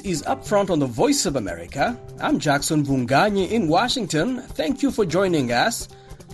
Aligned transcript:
This 0.00 0.20
is 0.20 0.22
Upfront 0.22 0.70
on 0.70 0.78
the 0.78 0.86
Voice 0.86 1.26
of 1.26 1.36
America. 1.36 1.94
I'm 2.22 2.38
Jackson 2.38 2.86
Mvunganyi 2.86 3.50
in 3.50 3.68
Washington. 3.68 4.40
Thank 4.40 4.82
you 4.82 4.90
for 4.90 5.04
joining 5.04 5.52
us. 5.52 5.88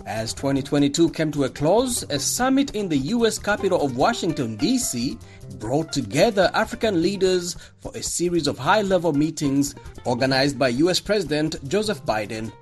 As 0.05 0.33
2022 0.35 1.09
came 1.09 1.33
to 1.33 1.43
a 1.43 1.49
close, 1.49 2.03
a 2.03 2.17
summit 2.17 2.73
in 2.75 2.87
the 2.87 2.97
U.S. 3.15 3.37
capital 3.37 3.81
of 3.81 3.97
Washington, 3.97 4.55
D.C. 4.55 5.17
brought 5.59 5.91
together 5.91 6.49
African 6.53 7.01
leaders 7.01 7.57
for 7.81 7.91
a 7.93 8.01
series 8.01 8.47
of 8.47 8.57
high 8.57 8.83
level 8.83 9.11
meetings 9.11 9.75
organized 10.05 10.57
by 10.57 10.69
U.S. 10.69 11.01
President 11.01 11.57
Joseph 11.67 12.05
Biden. 12.05 12.53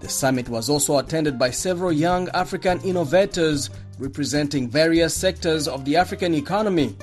The 0.00 0.08
summit 0.08 0.48
was 0.48 0.68
also 0.68 0.98
attended 0.98 1.38
by 1.38 1.52
several 1.52 1.92
young 1.92 2.28
African 2.30 2.80
innovators 2.80 3.70
representing 4.00 4.68
various 4.68 5.14
sectors 5.14 5.68
of 5.68 5.84
the 5.84 5.96
African 5.96 6.34
economy. 6.34 6.96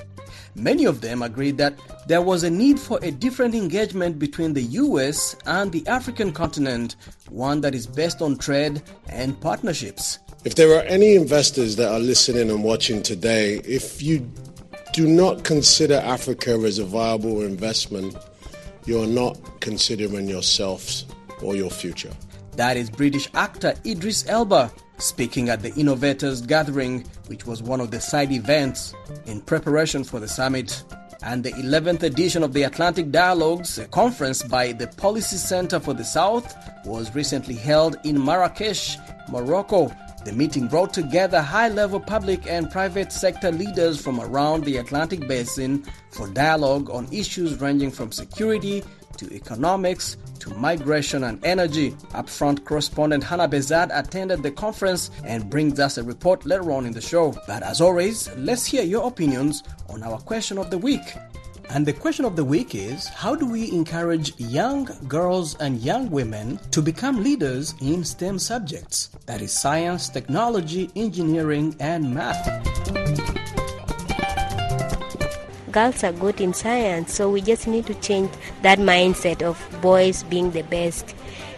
Many 0.56 0.86
of 0.86 1.02
them 1.02 1.22
agreed 1.22 1.58
that 1.58 1.78
there 2.08 2.22
was 2.22 2.44
a 2.44 2.50
need 2.50 2.80
for 2.80 3.00
a 3.04 3.12
different 3.12 3.56
engagement 3.56 4.20
between 4.20 4.54
the 4.54 4.64
US 4.64 5.36
and 5.46 5.72
the 5.72 5.86
African 5.88 6.32
continent, 6.32 6.96
one 7.30 7.62
that 7.62 7.76
is 7.76 7.88
based 7.88 8.22
on 8.22 8.38
trade 8.38 8.82
and 9.10 9.40
partnerships. 9.40 10.20
If 10.46 10.56
there 10.56 10.78
are 10.78 10.84
any 10.84 11.16
investors 11.16 11.76
that 11.76 11.92
are 11.92 12.00
listening 12.00 12.50
and 12.50 12.64
watching 12.64 13.04
today, 13.04 13.56
if 13.66 14.02
you 14.02 14.30
do 14.94 15.08
not 15.08 15.44
consider 15.44 15.96
Africa 15.96 16.52
as 16.66 16.80
a 16.80 16.86
viable 16.86 17.42
investment, 17.42 18.16
you're 18.86 19.08
not 19.08 19.38
considering 19.60 20.28
yourselves 20.28 21.06
or 21.44 21.56
your 21.56 21.70
future. 21.70 22.12
That 22.56 22.76
is 22.76 22.90
British 22.90 23.30
actor 23.36 23.76
Idris 23.86 24.28
Elba 24.28 24.72
speaking 25.02 25.50
at 25.50 25.62
the 25.62 25.74
Innovators 25.76 26.42
Gathering, 26.42 27.06
which 27.28 27.46
was 27.46 27.64
one 27.64 27.82
of 27.82 27.92
the 27.92 28.00
side 28.00 28.32
events 28.32 28.94
in 29.26 29.42
preparation 29.42 30.04
for 30.04 30.20
the 30.20 30.28
summit. 30.28 30.84
And 31.22 31.44
the 31.44 31.52
11th 31.52 32.04
edition 32.04 32.44
of 32.44 32.54
the 32.54 32.64
Atlantic 32.64 33.12
Dialogues, 33.12 33.78
a 33.78 33.86
conference 33.88 34.42
by 34.44 34.72
the 34.72 34.88
Policy 34.88 35.36
Center 35.36 35.80
for 35.80 35.94
the 35.94 36.06
South, 36.06 36.56
was 36.86 37.14
recently 37.14 37.56
held 37.56 37.98
in 38.06 38.24
Marrakesh, 38.24 38.98
Morocco. 39.30 39.92
The 40.26 40.32
meeting 40.34 40.68
brought 40.68 40.94
together 40.94 41.42
high 41.42 41.70
level 41.70 42.00
public 42.00 42.46
and 42.48 42.70
private 42.72 43.12
sector 43.12 43.52
leaders 43.52 44.02
from 44.02 44.20
around 44.20 44.64
the 44.64 44.78
Atlantic 44.78 45.28
basin 45.28 45.86
for 46.12 46.28
dialogue 46.30 46.90
on 46.90 47.08
issues 47.12 47.60
ranging 47.60 47.92
from 47.92 48.12
security 48.12 48.84
to 49.20 49.34
economics 49.34 50.18
to 50.40 50.50
migration 50.56 51.26
and 51.26 51.44
energy. 51.46 51.92
Upfront 52.14 52.66
correspondent 52.66 53.24
Hannah 53.24 53.48
Bezad 53.48 53.90
attended 53.94 54.42
the 54.42 54.52
conference 54.52 55.12
and 55.24 55.50
brings 55.50 55.80
us 55.80 55.98
a 55.98 56.04
report 56.04 56.46
later 56.46 56.72
on 56.72 56.86
in 56.86 56.94
the 56.94 57.02
show. 57.02 57.36
But 57.48 57.64
as 57.64 57.82
always, 57.82 58.30
let's 58.38 58.66
hear 58.66 58.84
your 58.84 59.08
opinions 59.08 59.64
on 59.90 60.04
our 60.04 60.18
question 60.18 60.58
of 60.58 60.70
the 60.72 60.78
week. 60.78 61.16
And 61.72 61.86
the 61.86 61.94
question 61.94 62.26
of 62.26 62.36
the 62.36 62.44
week 62.44 62.74
is 62.74 63.08
How 63.08 63.36
do 63.36 63.46
we 63.46 63.72
encourage 63.72 64.38
young 64.40 64.90
girls 65.08 65.56
and 65.60 65.80
young 65.82 66.10
women 66.10 66.60
to 66.72 66.82
become 66.82 67.24
leaders 67.24 67.76
in 67.80 68.04
STEM 68.04 68.40
subjects? 68.40 69.10
That 69.28 69.42
is 69.42 69.52
science, 69.52 70.10
technology, 70.10 70.90
engineering, 70.96 71.76
and 71.80 72.12
math 72.12 73.39
girls 75.72 76.04
are 76.04 76.12
good 76.12 76.42
in 76.42 76.54
science, 76.54 77.14
so 77.14 77.30
we 77.30 77.42
just 77.42 77.68
need 77.68 77.86
to 77.88 77.94
change 77.96 78.32
that 78.62 78.80
mindset 78.80 79.42
of 79.42 79.58
boys 79.82 80.24
being 80.24 80.52
the 80.52 80.64
best 80.64 81.16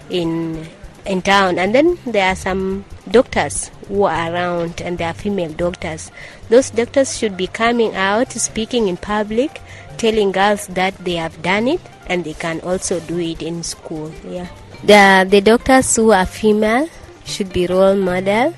in 0.09 0.67
in 1.05 1.21
town. 1.21 1.57
And 1.57 1.73
then 1.73 1.97
there 2.05 2.27
are 2.29 2.35
some 2.35 2.85
doctors 3.09 3.71
who 3.87 4.03
are 4.03 4.31
around, 4.31 4.81
and 4.81 4.97
they 4.97 5.05
are 5.05 5.13
female 5.13 5.51
doctors. 5.51 6.11
Those 6.49 6.69
doctors 6.69 7.17
should 7.17 7.37
be 7.37 7.47
coming 7.47 7.95
out, 7.95 8.31
speaking 8.31 8.87
in 8.87 8.97
public, 8.97 9.61
telling 9.97 10.31
girls 10.31 10.67
that 10.67 10.95
they 10.97 11.15
have 11.15 11.41
done 11.41 11.67
it 11.67 11.81
and 12.07 12.23
they 12.23 12.33
can 12.33 12.59
also 12.61 12.99
do 13.01 13.19
it 13.19 13.41
in 13.41 13.63
school. 13.63 14.11
Yeah, 14.27 14.47
the 14.83 15.29
the 15.29 15.41
doctors 15.41 15.95
who 15.95 16.11
are 16.11 16.25
female 16.25 16.89
should 17.23 17.53
be 17.53 17.67
role 17.67 17.95
model 17.95 18.53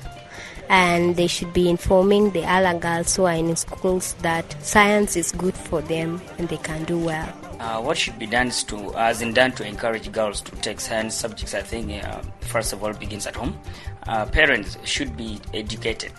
and 0.68 1.16
they 1.16 1.26
should 1.26 1.52
be 1.52 1.68
informing 1.68 2.30
the 2.30 2.44
other 2.44 2.78
girls 2.78 3.14
who 3.16 3.24
are 3.24 3.34
in 3.34 3.54
schools 3.56 4.14
that 4.22 4.44
science 4.62 5.16
is 5.16 5.32
good 5.32 5.54
for 5.54 5.80
them 5.82 6.20
and 6.38 6.48
they 6.48 6.56
can 6.58 6.84
do 6.84 6.98
well. 6.98 7.28
Uh, 7.60 7.80
what 7.80 7.96
should 7.96 8.18
be 8.18 8.26
done 8.26 8.50
to, 8.50 8.92
as 8.94 9.22
in 9.22 9.32
done 9.32 9.52
to 9.52 9.66
encourage 9.66 10.10
girls 10.12 10.40
to 10.40 10.50
take 10.56 10.80
science 10.80 11.14
subjects, 11.14 11.54
I 11.54 11.62
think 11.62 12.04
uh, 12.04 12.22
first 12.40 12.72
of 12.72 12.82
all 12.82 12.92
begins 12.92 13.26
at 13.26 13.36
home. 13.36 13.58
Uh, 14.06 14.26
parents 14.26 14.76
should 14.84 15.16
be 15.16 15.40
educated 15.52 16.12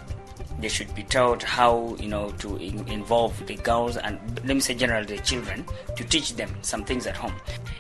they 0.60 0.68
should 0.68 0.94
be 0.96 1.04
taught 1.04 1.44
how 1.44 1.96
you 2.00 2.08
know 2.08 2.32
to 2.40 2.58
in- 2.58 2.88
involve 2.88 3.46
the 3.46 3.56
girls 3.56 3.98
and 3.98 4.20
let 4.46 4.56
me 4.56 4.60
say 4.60 4.74
generally 4.74 5.06
the 5.06 5.18
children 5.20 5.66
to 5.96 6.04
teach 6.04 6.36
them 6.36 6.50
some 6.62 6.84
things 6.84 7.08
at 7.08 7.16
home. 7.16 7.34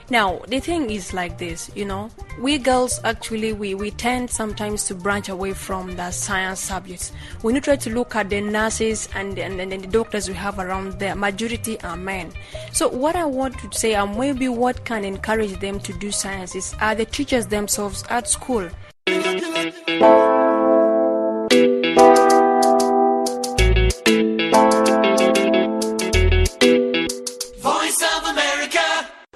Now 0.09 0.39
the 0.47 0.59
thing 0.59 0.89
is 0.89 1.13
like 1.13 1.37
this 1.37 1.71
you 1.75 1.85
know 1.85 2.09
we 2.39 2.57
girls 2.57 2.99
actually 3.03 3.53
we, 3.53 3.75
we 3.75 3.91
tend 3.91 4.29
sometimes 4.29 4.83
to 4.85 4.95
branch 4.95 5.29
away 5.29 5.53
from 5.53 5.95
the 5.95 6.11
science 6.11 6.59
subjects. 6.59 7.11
When 7.41 7.55
you 7.55 7.61
try 7.61 7.75
to 7.77 7.89
look 7.89 8.15
at 8.15 8.29
the 8.29 8.41
nurses 8.41 9.07
and, 9.15 9.37
and, 9.39 9.59
and 9.59 9.71
the 9.71 9.87
doctors 9.87 10.27
we 10.27 10.35
have 10.35 10.59
around 10.59 10.99
the 10.99 11.15
majority 11.15 11.79
are 11.81 11.97
men. 11.97 12.31
So 12.71 12.89
what 12.89 13.15
i 13.15 13.25
want 13.25 13.57
to 13.59 13.77
say 13.77 13.93
and 13.93 14.17
maybe 14.17 14.49
what 14.49 14.85
can 14.85 15.05
encourage 15.05 15.59
them 15.59 15.79
to 15.79 15.93
do 15.93 16.11
science 16.11 16.55
is 16.55 16.75
are 16.81 16.95
the 16.95 17.05
teachers 17.05 17.47
themselves 17.47 18.03
at 18.09 18.27
school 18.27 18.69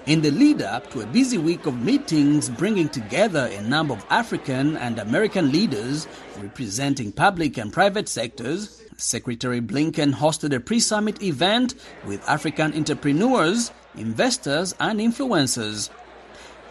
In 0.10 0.24
the 0.24 0.32
lead 0.32 0.64
up 0.64 0.90
to 0.90 1.02
a 1.02 1.06
busy 1.06 1.38
week 1.38 1.68
of 1.68 1.84
meetings 1.86 2.50
bringing 2.50 2.90
together 2.90 3.48
a 3.54 3.62
number 3.62 3.94
of 3.94 4.04
African 4.10 4.76
and 4.76 4.98
American 4.98 5.52
leaders 5.52 6.08
representing 6.40 7.12
public 7.12 7.60
and 7.60 7.72
private 7.72 8.10
sectors, 8.10 8.82
Secretary 8.98 9.62
Blinken 9.62 10.16
hosted 10.16 10.52
a 10.56 10.60
pre 10.60 10.80
summit 10.80 11.22
event 11.22 11.76
with 12.08 12.28
African 12.28 12.74
entrepreneurs, 12.74 13.72
investors, 13.94 14.74
and 14.80 15.00
influencers. 15.00 15.92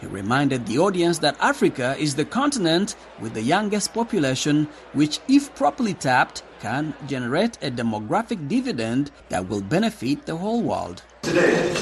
He 0.01 0.07
reminded 0.07 0.65
the 0.65 0.79
audience 0.79 1.19
that 1.19 1.37
Africa 1.39 1.95
is 1.97 2.15
the 2.15 2.25
continent 2.25 2.97
with 3.21 3.35
the 3.35 3.41
youngest 3.41 3.93
population, 3.93 4.67
which, 4.91 5.21
if 5.29 5.55
properly 5.55 5.93
tapped, 5.93 6.43
can 6.59 6.93
generate 7.07 7.55
a 7.63 7.71
demographic 7.71 8.49
dividend 8.49 9.11
that 9.29 9.47
will 9.47 9.61
benefit 9.61 10.25
the 10.25 10.35
whole 10.35 10.61
world. 10.61 11.03
Today, 11.21 11.73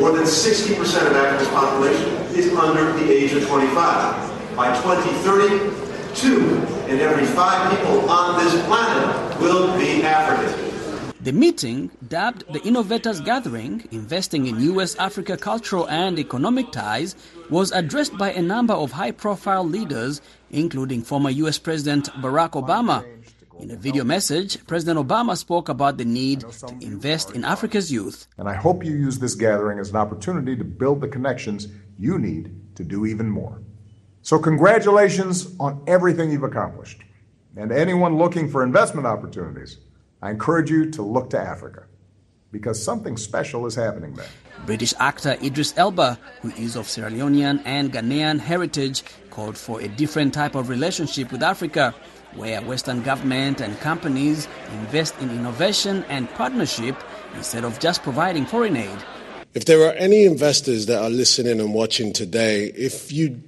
more 0.00 0.12
than 0.12 0.24
60% 0.24 1.06
of 1.06 1.16
Africa's 1.16 1.48
population 1.48 2.08
is 2.34 2.52
under 2.54 2.92
the 2.94 3.12
age 3.12 3.32
of 3.34 3.46
25. 3.46 4.56
By 4.56 4.74
2030, 4.82 6.14
two 6.14 6.56
in 6.90 7.00
every 7.00 7.26
five 7.26 7.70
people 7.70 8.08
on 8.08 8.42
this 8.42 8.54
planet 8.64 9.40
will 9.40 9.76
be 9.78 10.02
African. 10.02 10.66
The 11.20 11.32
meeting, 11.32 11.90
dubbed 12.08 12.44
the 12.52 12.62
Innovators 12.62 13.20
Gathering, 13.20 13.86
investing 13.90 14.46
in 14.46 14.60
U.S. 14.60 14.94
Africa 14.96 15.36
cultural 15.36 15.88
and 15.88 16.18
economic 16.18 16.70
ties, 16.72 17.16
was 17.50 17.72
addressed 17.72 18.16
by 18.16 18.32
a 18.32 18.40
number 18.40 18.74
of 18.74 18.92
high 18.92 19.10
profile 19.10 19.64
leaders, 19.64 20.22
including 20.50 21.02
former 21.02 21.30
U.S. 21.30 21.58
President 21.58 22.08
Barack 22.22 22.52
Obama. 22.52 23.04
In 23.58 23.70
a 23.70 23.76
video 23.76 24.04
message, 24.04 24.64
President 24.66 24.98
Obama 24.98 25.36
spoke 25.36 25.68
about 25.70 25.96
the 25.96 26.04
need 26.04 26.40
to 26.40 26.76
invest 26.80 27.30
in 27.30 27.44
Africa's 27.44 27.90
youth. 27.90 28.26
And 28.36 28.48
I 28.48 28.54
hope 28.54 28.84
you 28.84 28.92
use 28.92 29.18
this 29.18 29.34
gathering 29.34 29.78
as 29.78 29.90
an 29.90 29.96
opportunity 29.96 30.54
to 30.56 30.64
build 30.64 31.00
the 31.00 31.08
connections 31.08 31.68
you 31.98 32.18
need 32.18 32.54
to 32.76 32.84
do 32.84 33.06
even 33.06 33.30
more. 33.30 33.62
So, 34.20 34.38
congratulations 34.38 35.54
on 35.58 35.82
everything 35.86 36.30
you've 36.30 36.42
accomplished. 36.42 37.02
And 37.56 37.72
anyone 37.72 38.18
looking 38.18 38.50
for 38.50 38.62
investment 38.62 39.06
opportunities, 39.06 39.78
I 40.20 40.30
encourage 40.30 40.70
you 40.70 40.90
to 40.90 41.02
look 41.02 41.30
to 41.30 41.38
Africa 41.38 41.84
because 42.52 42.82
something 42.82 43.16
special 43.16 43.66
is 43.66 43.74
happening 43.74 44.14
there. 44.14 44.28
British 44.66 44.92
actor 44.98 45.36
Idris 45.42 45.72
Elba, 45.76 46.18
who 46.42 46.50
is 46.50 46.76
of 46.76 46.88
Sierra 46.88 47.10
Leonean 47.10 47.62
and 47.64 47.92
Ghanaian 47.92 48.38
heritage, 48.38 49.02
called 49.30 49.56
for 49.56 49.80
a 49.80 49.88
different 49.88 50.34
type 50.34 50.54
of 50.54 50.68
relationship 50.68 51.32
with 51.32 51.42
Africa, 51.42 51.94
where 52.36 52.60
Western 52.62 53.02
government 53.02 53.60
and 53.60 53.78
companies 53.80 54.48
invest 54.72 55.18
in 55.20 55.30
innovation 55.30 56.04
and 56.08 56.28
partnership 56.30 56.96
instead 57.34 57.64
of 57.64 57.78
just 57.80 58.02
providing 58.02 58.46
foreign 58.46 58.76
aid. 58.76 58.98
If 59.54 59.64
there 59.64 59.88
are 59.88 59.92
any 59.92 60.24
investors 60.24 60.86
that 60.86 61.02
are 61.02 61.10
listening 61.10 61.60
and 61.60 61.72
watching 61.72 62.12
today, 62.12 62.66
if 62.76 63.10
you 63.10 63.40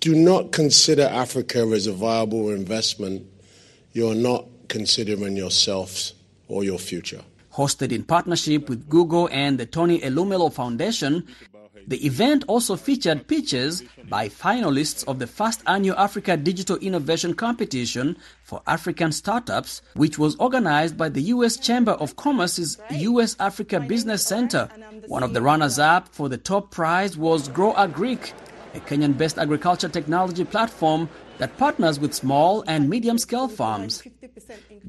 do 0.00 0.14
not 0.14 0.52
consider 0.52 1.04
Africa 1.04 1.60
as 1.74 1.86
a 1.86 1.92
viable 1.92 2.50
investment, 2.50 3.26
you're 3.92 4.14
not 4.14 4.46
considering 4.68 5.36
yourselves 5.36 6.14
or 6.48 6.64
your 6.64 6.78
future. 6.78 7.22
Hosted 7.52 7.92
in 7.92 8.02
partnership 8.02 8.68
with 8.68 8.88
Google 8.88 9.28
and 9.30 9.58
the 9.58 9.64
Tony 9.64 10.00
Elumelu 10.00 10.52
Foundation, 10.52 11.24
The 11.86 12.06
event 12.06 12.44
also 12.48 12.76
featured 12.76 13.26
pitches 13.26 13.82
by 14.08 14.28
finalists 14.28 15.06
of 15.06 15.18
the 15.18 15.26
first 15.26 15.62
annual 15.66 15.98
Africa 15.98 16.36
Digital 16.36 16.76
Innovation 16.78 17.34
Competition 17.34 18.16
for 18.42 18.62
African 18.66 19.12
Startups, 19.12 19.82
which 19.94 20.18
was 20.18 20.34
organized 20.36 20.96
by 20.96 21.10
the 21.10 21.22
U.S. 21.34 21.56
Chamber 21.56 21.92
of 21.92 22.16
Commerce's 22.16 22.78
U.S. 22.90 23.36
Africa 23.38 23.80
Business 23.80 24.24
Center. 24.24 24.68
One 25.06 25.22
of 25.22 25.34
the 25.34 25.42
runners 25.42 25.78
up 25.78 26.08
for 26.08 26.28
the 26.28 26.38
top 26.38 26.70
prize 26.70 27.16
was 27.16 27.48
Grow 27.48 27.74
Agric, 27.74 28.32
a 28.74 28.80
Kenyan 28.80 29.16
based 29.16 29.38
agriculture 29.38 29.88
technology 29.88 30.44
platform 30.44 31.08
that 31.38 31.56
partners 31.58 31.98
with 31.98 32.14
small 32.14 32.62
and 32.66 32.88
medium 32.88 33.18
scale 33.18 33.48
farms. 33.48 34.02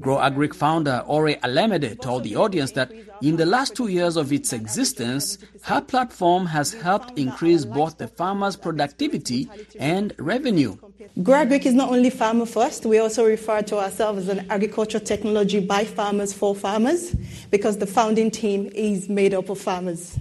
Grow 0.00 0.16
Agric 0.16 0.54
founder 0.54 1.02
Ore 1.06 1.36
Alemede 1.42 2.00
told 2.00 2.24
the 2.24 2.36
audience 2.36 2.72
that 2.72 2.92
in 3.22 3.36
the 3.36 3.46
last 3.46 3.74
two 3.74 3.88
years 3.88 4.16
of 4.16 4.32
its 4.32 4.52
existence, 4.52 5.38
her 5.62 5.80
platform 5.80 6.46
has 6.46 6.72
helped 6.72 7.18
increase 7.18 7.64
both 7.64 7.98
the 7.98 8.08
farmers' 8.08 8.56
productivity 8.56 9.48
and 9.78 10.14
revenue. 10.18 10.76
Grow 11.22 11.44
Agric 11.44 11.66
is 11.66 11.74
not 11.74 11.90
only 11.90 12.10
farmer 12.10 12.46
first, 12.46 12.84
we 12.84 12.98
also 12.98 13.24
refer 13.24 13.62
to 13.62 13.78
ourselves 13.78 14.28
as 14.28 14.28
an 14.28 14.46
agriculture 14.50 15.00
technology 15.00 15.60
by 15.60 15.84
farmers 15.84 16.32
for 16.32 16.54
farmers 16.54 17.14
because 17.50 17.78
the 17.78 17.86
founding 17.86 18.30
team 18.30 18.70
is 18.74 19.08
made 19.08 19.34
up 19.34 19.48
of 19.48 19.58
farmers. 19.58 20.18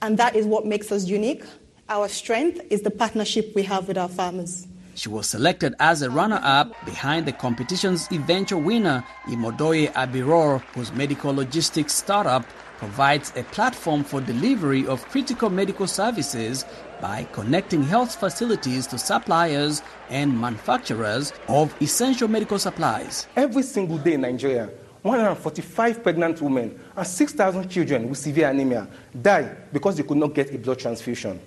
And 0.00 0.18
that 0.18 0.34
is 0.34 0.46
what 0.46 0.66
makes 0.66 0.90
us 0.90 1.06
unique. 1.06 1.44
Our 1.88 2.08
strength 2.08 2.60
is 2.70 2.82
the 2.82 2.90
partnership 2.90 3.54
we 3.54 3.62
have 3.64 3.86
with 3.86 3.98
our 3.98 4.08
farmers. 4.08 4.66
She 4.94 5.08
was 5.08 5.26
selected 5.26 5.74
as 5.80 6.02
a 6.02 6.10
runner-up 6.10 6.84
behind 6.84 7.24
the 7.26 7.32
competition's 7.32 8.10
eventual 8.12 8.60
winner, 8.60 9.02
Imodoye 9.24 9.90
Abiror, 9.94 10.58
whose 10.74 10.92
medical 10.92 11.34
logistics 11.34 11.94
startup 11.94 12.44
provides 12.76 13.32
a 13.36 13.42
platform 13.44 14.04
for 14.04 14.20
delivery 14.20 14.86
of 14.86 15.02
critical 15.08 15.48
medical 15.48 15.86
services 15.86 16.66
by 17.00 17.26
connecting 17.32 17.82
health 17.82 18.14
facilities 18.14 18.86
to 18.88 18.98
suppliers 18.98 19.82
and 20.10 20.38
manufacturers 20.38 21.32
of 21.48 21.74
essential 21.80 22.28
medical 22.28 22.58
supplies. 22.58 23.26
Every 23.34 23.62
single 23.62 23.96
day 23.96 24.14
in 24.14 24.20
Nigeria, 24.20 24.68
145 25.00 26.02
pregnant 26.02 26.42
women 26.42 26.78
and 26.94 27.06
6,000 27.06 27.68
children 27.68 28.10
with 28.10 28.18
severe 28.18 28.50
anemia 28.50 28.86
die 29.20 29.56
because 29.72 29.96
they 29.96 30.02
could 30.02 30.18
not 30.18 30.34
get 30.34 30.54
a 30.54 30.58
blood 30.58 30.78
transfusion. 30.78 31.40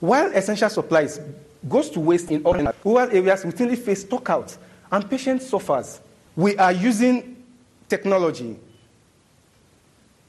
While 0.00 0.32
essential 0.34 0.68
supplies 0.68 1.20
goes 1.68 1.90
to 1.90 2.00
waste 2.00 2.30
in 2.30 2.42
all 2.44 2.54
rural 2.84 3.10
areas 3.10 3.44
routinely 3.44 3.78
face 3.78 4.04
stockouts 4.04 4.58
and 4.92 5.08
patient 5.08 5.42
suffers. 5.42 6.00
We 6.36 6.56
are 6.56 6.72
using 6.72 7.42
technology, 7.88 8.58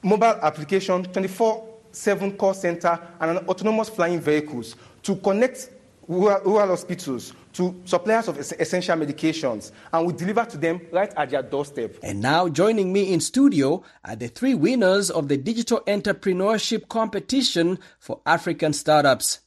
mobile 0.02 0.40
application, 0.42 1.04
24-7 1.06 2.38
call 2.38 2.54
center, 2.54 3.00
and 3.20 3.38
an 3.38 3.48
autonomous 3.48 3.90
flying 3.90 4.20
vehicles 4.20 4.76
to 5.04 5.16
connect 5.18 5.70
rural, 6.08 6.42
rural 6.44 6.68
hospitals 6.68 7.34
to 7.54 7.74
suppliers 7.86 8.28
of 8.28 8.38
essential 8.38 8.96
medications, 8.98 9.72
and 9.94 10.06
we 10.06 10.14
deliver 10.14 10.46
to 10.46 10.58
them 10.58 10.82
right 10.92 11.14
at 11.16 11.30
their 11.30 11.42
doorstep. 11.42 11.96
And 12.04 12.22
now 12.22 12.50
joining 12.50 12.92
me 12.92 13.14
in 13.14 13.20
studio 13.22 13.84
are 14.04 14.16
the 14.16 14.28
three 14.28 14.54
winners 14.54 15.10
of 15.10 15.28
the 15.28 15.38
Digital 15.38 15.80
Entrepreneurship 15.88 16.90
Competition 16.90 17.80
for 18.00 18.20
African 18.26 18.74
Startups. 18.74 19.40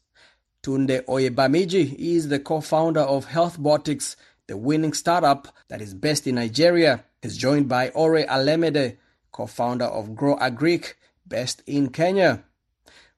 Tunde 0.68 1.00
Oyebamiji 1.06 1.94
is 1.98 2.28
the 2.28 2.38
co-founder 2.38 3.00
of 3.00 3.28
HealthBotics, 3.28 4.16
the 4.48 4.56
winning 4.58 4.92
startup 4.92 5.48
that 5.68 5.80
is 5.80 5.94
based 5.94 6.26
in 6.26 6.34
Nigeria. 6.34 7.04
Is 7.22 7.38
joined 7.38 7.70
by 7.70 7.88
Ore 7.88 8.26
Alemede, 8.26 8.98
co-founder 9.32 9.86
of 9.86 10.14
Grow 10.14 10.36
Agric, 10.36 10.92
based 11.26 11.62
in 11.66 11.88
Kenya. 11.88 12.44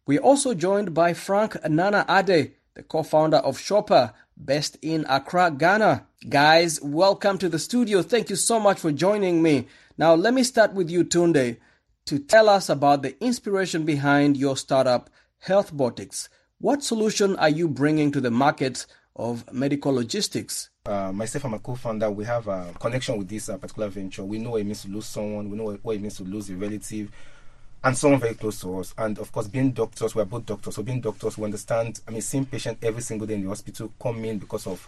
We're 0.06 0.20
also 0.20 0.54
joined 0.54 0.94
by 0.94 1.12
Frank 1.12 1.56
Nana 1.68 2.06
Ade, 2.08 2.52
the 2.74 2.84
co-founder 2.84 3.38
of 3.38 3.58
Shopper, 3.58 4.12
based 4.42 4.76
in 4.80 5.04
Accra, 5.08 5.50
Ghana. 5.50 6.06
Guys, 6.28 6.80
welcome 6.80 7.36
to 7.38 7.48
the 7.48 7.58
studio. 7.58 8.00
Thank 8.02 8.30
you 8.30 8.36
so 8.36 8.60
much 8.60 8.78
for 8.78 8.92
joining 8.92 9.42
me. 9.42 9.66
Now, 9.98 10.14
let 10.14 10.34
me 10.34 10.44
start 10.44 10.72
with 10.72 10.88
you, 10.88 11.04
Tunde, 11.04 11.56
to 12.06 12.18
tell 12.20 12.48
us 12.48 12.68
about 12.68 13.02
the 13.02 13.20
inspiration 13.20 13.84
behind 13.84 14.36
your 14.36 14.56
startup, 14.56 15.10
HealthBotics. 15.46 16.28
What 16.60 16.82
solution 16.82 17.36
are 17.36 17.48
you 17.48 17.68
bringing 17.68 18.12
to 18.12 18.20
the 18.20 18.30
market 18.30 18.84
of 19.16 19.50
medical 19.50 19.94
logistics? 19.94 20.68
Uh, 20.84 21.10
myself 21.10 21.44
and 21.44 21.52
my 21.52 21.58
co-founder, 21.58 22.10
we 22.10 22.26
have 22.26 22.48
a 22.48 22.74
connection 22.78 23.16
with 23.16 23.30
this 23.30 23.48
uh, 23.48 23.56
particular 23.56 23.88
venture. 23.88 24.26
We 24.26 24.36
know 24.36 24.50
what 24.50 24.60
it 24.60 24.64
means 24.64 24.82
to 24.82 24.88
lose 24.88 25.06
someone. 25.06 25.48
We 25.48 25.56
know 25.56 25.78
what 25.80 25.96
it 25.96 26.02
means 26.02 26.18
to 26.18 26.24
lose 26.24 26.50
a 26.50 26.56
relative 26.56 27.10
and 27.82 27.96
someone 27.96 28.20
very 28.20 28.34
close 28.34 28.60
to 28.60 28.78
us. 28.78 28.92
And 28.98 29.18
of 29.18 29.32
course, 29.32 29.48
being 29.48 29.70
doctors, 29.70 30.14
we're 30.14 30.26
both 30.26 30.44
doctors. 30.44 30.74
So 30.74 30.82
being 30.82 31.00
doctors, 31.00 31.38
we 31.38 31.44
understand. 31.44 32.02
I 32.06 32.10
mean, 32.10 32.20
seeing 32.20 32.44
patients 32.44 32.80
every 32.82 33.00
single 33.00 33.26
day 33.26 33.36
in 33.36 33.42
the 33.42 33.48
hospital 33.48 33.90
come 33.98 34.22
in 34.26 34.36
because 34.36 34.66
of 34.66 34.86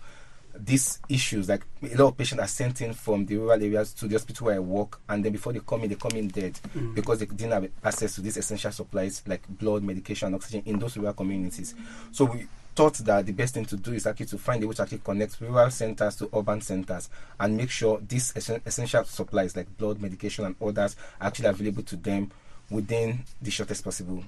these 0.58 1.00
issues. 1.08 1.48
Like 1.48 1.62
a 1.82 1.96
lot 1.96 2.08
of 2.08 2.16
patients 2.16 2.40
are 2.40 2.48
sent 2.48 2.80
in 2.80 2.92
from 2.92 3.26
the 3.26 3.36
rural 3.36 3.52
areas 3.62 3.92
to 3.94 4.06
the 4.06 4.14
hospital 4.14 4.46
where 4.46 4.56
I 4.56 4.60
work, 4.60 5.00
and 5.08 5.24
then 5.24 5.32
before 5.32 5.52
they 5.52 5.60
come 5.60 5.82
in, 5.82 5.88
they 5.88 5.96
come 5.96 6.16
in 6.16 6.28
dead 6.28 6.58
mm. 6.74 6.94
because 6.94 7.18
they 7.18 7.26
didn't 7.26 7.52
have 7.52 7.68
access 7.84 8.14
to 8.16 8.20
these 8.20 8.36
essential 8.36 8.72
supplies 8.72 9.22
like 9.26 9.42
blood, 9.48 9.82
medication, 9.82 10.34
oxygen 10.34 10.62
in 10.66 10.78
those 10.78 10.96
rural 10.96 11.14
communities. 11.14 11.74
So 12.10 12.26
we 12.26 12.46
thought 12.74 12.94
that 12.94 13.26
the 13.26 13.32
best 13.32 13.54
thing 13.54 13.66
to 13.66 13.76
do 13.76 13.92
is 13.92 14.06
actually 14.06 14.26
to 14.26 14.38
find 14.38 14.62
a 14.64 14.66
way 14.66 14.74
to 14.74 14.82
actually 14.82 14.98
connect 14.98 15.40
rural 15.40 15.70
centers 15.70 16.16
to 16.16 16.30
urban 16.34 16.60
centers 16.60 17.10
and 17.38 17.56
make 17.56 17.70
sure 17.70 18.00
these 18.06 18.32
essential 18.36 19.04
supplies 19.04 19.56
like 19.56 19.76
blood, 19.76 20.00
medication, 20.00 20.44
and 20.46 20.56
others 20.60 20.96
are 21.20 21.26
actually 21.26 21.48
available 21.48 21.82
to 21.82 21.96
them 21.96 22.30
within 22.70 23.22
the 23.42 23.50
shortest 23.50 23.84
possible 23.84 24.24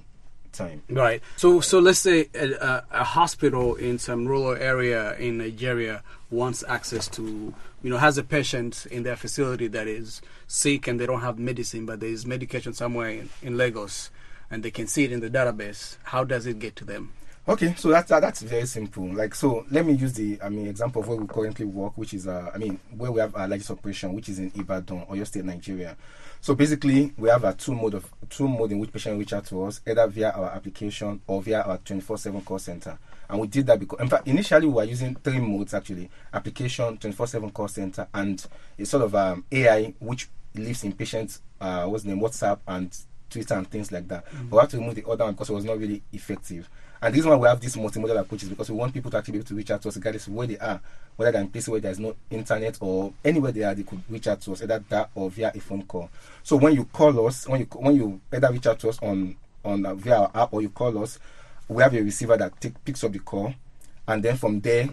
time. 0.57 0.83
Right. 0.89 1.21
So, 1.35 1.61
so 1.61 1.79
let's 1.79 1.99
say 1.99 2.29
a, 2.33 2.83
a, 2.91 3.03
hospital 3.03 3.75
in 3.75 3.99
some 3.99 4.27
rural 4.27 4.55
area 4.55 5.15
in 5.17 5.37
Nigeria 5.37 6.03
wants 6.29 6.63
access 6.67 7.07
to, 7.09 7.53
you 7.83 7.89
know, 7.89 7.97
has 7.97 8.17
a 8.17 8.23
patient 8.23 8.85
in 8.91 9.03
their 9.03 9.15
facility 9.15 9.67
that 9.67 9.87
is 9.87 10.21
sick 10.47 10.87
and 10.87 10.99
they 10.99 11.05
don't 11.05 11.21
have 11.21 11.37
medicine, 11.39 11.85
but 11.85 11.99
there 11.99 12.09
is 12.09 12.25
medication 12.25 12.73
somewhere 12.73 13.09
in, 13.09 13.29
in 13.41 13.57
Lagos, 13.57 14.11
and 14.49 14.63
they 14.63 14.71
can 14.71 14.87
see 14.87 15.03
it 15.03 15.11
in 15.11 15.19
the 15.19 15.29
database. 15.29 15.97
How 16.03 16.23
does 16.23 16.45
it 16.45 16.59
get 16.59 16.75
to 16.77 16.85
them? 16.85 17.13
Okay, 17.47 17.75
so 17.77 17.89
that's 17.89 18.09
that's 18.09 18.41
very 18.41 18.65
simple. 18.65 19.07
Like, 19.13 19.35
so 19.35 19.67
let 19.69 19.85
me 19.85 19.93
use 19.93 20.13
the 20.13 20.39
I 20.41 20.49
mean 20.49 20.65
example 20.65 21.03
of 21.03 21.07
where 21.07 21.17
we 21.17 21.27
currently 21.27 21.65
work, 21.65 21.95
which 21.95 22.15
is 22.15 22.27
uh, 22.27 22.49
I 22.51 22.57
mean 22.57 22.79
where 22.97 23.11
we 23.11 23.19
have 23.19 23.35
our 23.35 23.47
largest 23.47 23.69
operation, 23.69 24.13
which 24.13 24.29
is 24.29 24.39
in 24.39 24.51
Ibadan, 24.55 25.05
Oyo 25.05 25.27
State, 25.27 25.45
Nigeria. 25.45 25.95
So 26.41 26.55
basically, 26.55 27.13
we 27.17 27.29
have 27.29 27.43
a 27.43 27.53
two 27.53 27.75
mode 27.75 27.93
of 27.93 28.11
two 28.31 28.47
mode 28.47 28.71
in 28.71 28.79
which 28.79 28.91
patients 28.91 29.19
reach 29.19 29.33
out 29.33 29.45
to 29.47 29.63
us, 29.65 29.79
either 29.87 30.07
via 30.07 30.31
our 30.31 30.49
application 30.49 31.21
or 31.27 31.39
via 31.43 31.61
our 31.61 31.77
24/7 31.77 32.43
call 32.43 32.57
center. 32.57 32.97
And 33.29 33.39
we 33.39 33.45
did 33.45 33.67
that 33.67 33.79
because, 33.79 33.99
in 33.99 34.07
fact, 34.09 34.27
initially 34.27 34.65
we 34.65 34.73
were 34.73 34.83
using 34.83 35.13
three 35.13 35.39
modes 35.39 35.75
actually: 35.75 36.09
application, 36.33 36.97
24/7 36.97 37.53
call 37.53 37.67
center, 37.67 38.07
and 38.15 38.43
a 38.79 38.85
sort 38.85 39.03
of 39.03 39.13
um, 39.13 39.45
AI 39.51 39.93
which 39.99 40.29
lives 40.55 40.83
in 40.83 40.93
patients' 40.93 41.41
uh, 41.61 41.85
what's 41.85 42.05
the 42.05 42.09
name, 42.09 42.21
WhatsApp 42.21 42.57
and 42.67 42.97
Twitter 43.29 43.53
and 43.53 43.69
things 43.69 43.91
like 43.91 44.07
that. 44.07 44.25
Mm-hmm. 44.25 44.47
But 44.49 44.55
we 44.55 44.61
had 44.61 44.69
to 44.71 44.77
remove 44.77 44.95
the 44.95 45.07
other 45.07 45.25
one 45.25 45.33
because 45.33 45.51
it 45.51 45.53
was 45.53 45.65
not 45.65 45.77
really 45.77 46.01
effective. 46.11 46.67
And 47.01 47.13
this 47.13 47.25
why 47.25 47.35
we 47.35 47.47
have 47.47 47.59
this 47.59 47.75
multimodal 47.75 48.19
approach 48.19 48.43
is 48.43 48.49
because 48.49 48.69
we 48.69 48.77
want 48.77 48.93
people 48.93 49.11
to 49.11 49.17
actually 49.17 49.33
be 49.33 49.37
able 49.39 49.47
to 49.47 49.55
reach 49.55 49.71
out 49.71 49.81
to 49.81 49.89
us 49.89 49.95
regardless 49.95 50.27
of 50.27 50.33
where 50.33 50.47
they 50.47 50.57
are, 50.57 50.79
whether 51.15 51.31
they're 51.31 51.41
in 51.41 51.49
places 51.49 51.69
where 51.69 51.79
there's 51.79 51.99
no 51.99 52.15
internet 52.29 52.77
or 52.81 53.13
anywhere 53.23 53.51
they 53.51 53.63
are, 53.63 53.75
they 53.75 53.83
could 53.83 54.01
reach 54.09 54.27
out 54.27 54.41
to 54.41 54.53
us 54.53 54.63
either 54.63 54.83
that 54.89 55.09
or 55.15 55.29
via 55.29 55.51
a 55.53 55.59
phone 55.59 55.83
call. 55.83 56.09
So 56.43 56.55
when 56.55 56.73
you 56.73 56.85
call 56.85 57.27
us, 57.27 57.47
when 57.47 57.61
you 57.61 57.67
when 57.73 57.95
you 57.95 58.21
either 58.33 58.51
reach 58.51 58.67
out 58.67 58.79
to 58.79 58.89
us 58.89 58.99
on 59.01 59.35
on 59.63 59.85
uh, 59.85 59.95
via 59.95 60.19
our 60.21 60.31
app 60.33 60.53
or 60.53 60.61
you 60.61 60.69
call 60.69 61.01
us, 61.03 61.19
we 61.67 61.81
have 61.83 61.93
a 61.93 62.01
receiver 62.01 62.37
that 62.37 62.59
take, 62.61 62.83
picks 62.85 63.03
up 63.03 63.11
the 63.11 63.19
call, 63.19 63.53
and 64.07 64.23
then 64.23 64.37
from 64.37 64.59
there 64.61 64.89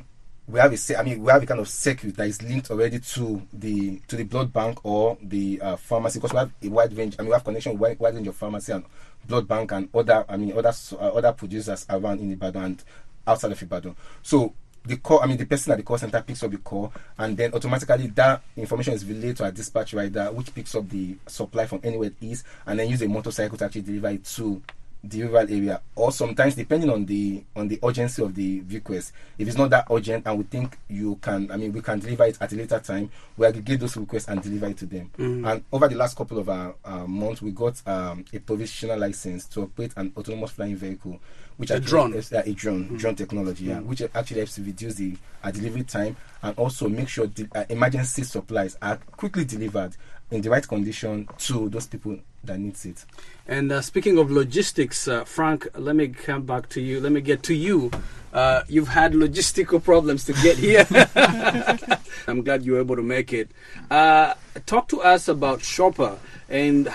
we 0.49 0.59
have 0.59 0.73
a 0.73 0.99
I 0.99 1.03
mean 1.03 1.23
we 1.23 1.31
have 1.31 1.43
a 1.43 1.47
kind 1.47 1.61
of 1.61 1.69
circuit 1.69 2.17
that 2.17 2.27
is 2.27 2.43
linked 2.43 2.71
already 2.71 2.99
to 2.99 3.43
the 3.53 4.01
to 4.09 4.17
the 4.17 4.25
blood 4.25 4.53
bank 4.53 4.85
or 4.85 5.17
the 5.23 5.61
uh, 5.61 5.77
pharmacy 5.77 6.19
because 6.19 6.33
we 6.33 6.39
have 6.39 6.51
a 6.63 6.69
wide 6.69 6.97
range. 6.97 7.17
I 7.19 7.23
mean 7.23 7.29
we 7.29 7.35
have 7.35 7.45
connection 7.45 7.73
with 7.73 7.81
wide, 7.81 7.99
wide 8.01 8.15
range 8.15 8.27
of 8.27 8.37
pharmacy 8.37 8.73
and 8.73 8.85
blood 9.27 9.47
bank 9.49 9.73
and 9.73 9.89
other 9.95 10.25
I 10.29 10.37
mean 10.37 10.57
other 10.57 10.73
uh, 10.93 10.97
other 11.09 11.33
producers 11.33 11.87
around 11.89 12.21
in 12.21 12.33
Ibadan 12.33 12.65
and 12.65 12.85
outside 13.27 13.53
of 13.53 13.63
Ibadan. 13.63 13.95
So 14.23 14.53
the 14.85 14.97
call 14.97 15.21
I 15.23 15.27
mean 15.27 15.37
the 15.37 15.47
person 15.47 15.73
at 15.73 15.77
the 15.79 15.85
call 15.85 15.99
center 15.99 16.21
picks 16.23 16.43
up 16.43 16.51
the 16.51 16.59
call 16.59 16.93
and 17.19 17.37
then 17.37 17.53
automatically 17.55 18.09
that 18.09 18.43
information 18.57 18.95
is 18.95 19.05
relayed 19.05 19.37
to 19.37 19.45
a 19.45 19.53
dispatch 19.53 19.95
rider 19.95 20.27
which 20.33 20.53
picks 20.55 20.75
up 20.75 20.89
the 20.89 21.17
supply 21.27 21.67
from 21.67 21.81
anywhere 21.85 22.09
it 22.09 22.17
is 22.27 22.43
and 22.67 22.79
then 22.79 22.89
use 22.89 23.03
a 23.03 23.09
motorcycle 23.09 23.57
to 23.57 23.65
actually 23.65 23.83
deliver 23.83 24.09
it 24.09 24.25
to 24.25 24.61
the 25.05 25.23
rural 25.25 25.51
area 25.51 25.81
or 25.97 26.13
sometimes 26.13 26.55
depending 26.55 26.89
on 26.89 27.05
the 27.07 27.43
on 27.57 27.67
the 27.67 27.79
urgency 27.83 28.23
of 28.23 28.35
the 28.35 28.61
request 28.71 29.13
if 29.37 29.49
it's 29.49 29.57
not 29.57 29.69
that 29.71 29.85
urgent 29.91 30.25
and 30.27 30.39
we 30.39 30.45
think 30.45 30.79
you 30.89 31.17
can 31.17 31.51
i 31.51 31.57
mean 31.57 31.73
we 31.73 31.81
can 31.81 31.99
deliver 31.99 32.25
it 32.25 32.39
at 32.41 32.53
a 32.53 32.57
later 32.57 32.79
time 32.79 33.11
we 33.37 33.45
aggregate 33.47 33.81
those 33.81 33.97
requests 33.97 34.29
and 34.29 34.41
deliver 34.43 34.67
it 34.67 34.77
to 34.77 34.87
them 34.87 35.11
mm. 35.19 35.51
and 35.51 35.65
over 35.73 35.89
the 35.89 35.97
last 35.97 36.17
couple 36.17 36.39
of 36.39 36.49
uh, 36.49 36.73
uh, 36.85 37.05
months 37.07 37.43
we 37.43 37.51
got 37.51 37.81
um, 37.89 38.25
a 38.33 38.39
provisional 38.39 38.97
license 38.99 39.47
to 39.47 39.63
operate 39.63 39.93
an 39.97 40.13
autonomous 40.17 40.53
flying 40.53 40.77
vehicle 40.77 41.19
which 41.59 41.71
A 41.71 41.79
drone. 41.81 42.15
is 42.15 42.33
uh, 42.33 42.43
a 42.47 42.53
drone 42.55 42.89
Mm. 42.89 42.99
drone 42.99 43.15
technology, 43.15 43.65
yeah, 43.67 43.75
Mm. 43.81 43.85
which 43.85 44.03
actually 44.15 44.39
helps 44.39 44.55
to 44.55 44.63
reduce 44.63 44.95
the 44.95 45.15
uh, 45.45 45.51
delivery 45.51 45.83
time 45.83 46.17
and 46.43 46.57
also 46.59 46.89
make 46.89 47.09
sure 47.09 47.27
the 47.27 47.47
uh, 47.55 47.65
emergency 47.69 48.23
supplies 48.23 48.77
are 48.81 48.97
quickly 48.97 49.45
delivered 49.45 49.93
in 50.33 50.41
the 50.41 50.51
right 50.51 50.67
condition 50.67 51.29
to 51.39 51.69
those 51.69 51.87
people 51.87 52.19
that 52.45 52.59
needs 52.59 52.87
it. 52.87 53.05
And 53.47 53.71
uh, 53.71 53.83
speaking 53.83 54.19
of 54.19 54.31
logistics, 54.31 55.07
uh, 55.07 55.25
Frank, 55.25 55.69
let 55.75 55.95
me 55.95 56.09
come 56.09 56.43
back 56.43 56.69
to 56.71 56.81
you. 56.81 57.01
Let 57.01 57.13
me 57.13 57.21
get 57.21 57.43
to 57.45 57.55
you. 57.55 57.91
Uh, 58.33 58.63
you've 58.67 58.89
had 58.89 59.13
logistical 59.13 59.83
problems 59.83 60.25
to 60.25 60.33
get 60.33 60.57
here. 60.57 60.87
I'm 62.27 62.43
glad 62.43 62.65
you 62.65 62.73
were 62.73 62.81
able 62.81 62.97
to 62.97 63.03
make 63.03 63.33
it. 63.33 63.51
Uh, 63.91 64.35
talk 64.65 64.89
to 64.89 65.03
us 65.03 65.29
about 65.29 65.63
Shopper 65.63 66.19
and 66.49 66.89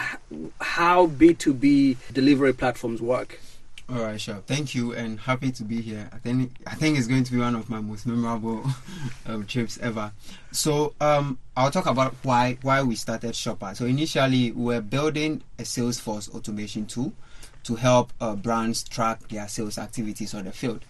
how 0.60 1.08
B2B 1.08 1.98
delivery 2.14 2.54
platforms 2.54 3.02
work. 3.02 3.40
All 3.90 4.02
right, 4.04 4.20
sure. 4.20 4.44
Thank 4.46 4.76
you, 4.76 4.94
and 4.94 5.18
happy 5.18 5.50
to 5.54 5.64
be 5.64 5.80
here. 5.80 6.10
I 6.12 6.18
think 6.18 6.52
I 6.68 6.76
think 6.76 6.98
it's 6.98 7.08
going 7.08 7.24
to 7.24 7.32
be 7.32 7.38
one 7.38 7.56
of 7.56 7.70
my 7.70 7.80
most 7.80 8.06
memorable 8.06 8.70
um, 9.26 9.46
trips 9.46 9.78
ever. 9.78 10.12
So, 10.52 10.94
um, 11.00 11.38
I'll 11.56 11.72
talk 11.72 11.86
about 11.86 12.14
why 12.24 12.58
why 12.64 12.84
we 12.84 12.96
started 12.96 13.34
Shopper. 13.34 13.74
So 13.76 13.86
initially, 13.86 14.52
we 14.52 14.76
were 14.76 14.82
building 14.82 15.42
a 15.58 15.64
Salesforce 15.64 16.30
automation 16.36 16.86
tool 16.86 17.14
to 17.64 17.76
help 17.76 18.12
uh, 18.20 18.36
brands 18.36 18.84
track 18.84 19.26
their 19.30 19.48
sales 19.48 19.78
activities 19.78 20.34
on 20.34 20.44
the 20.44 20.52
field. 20.52 20.84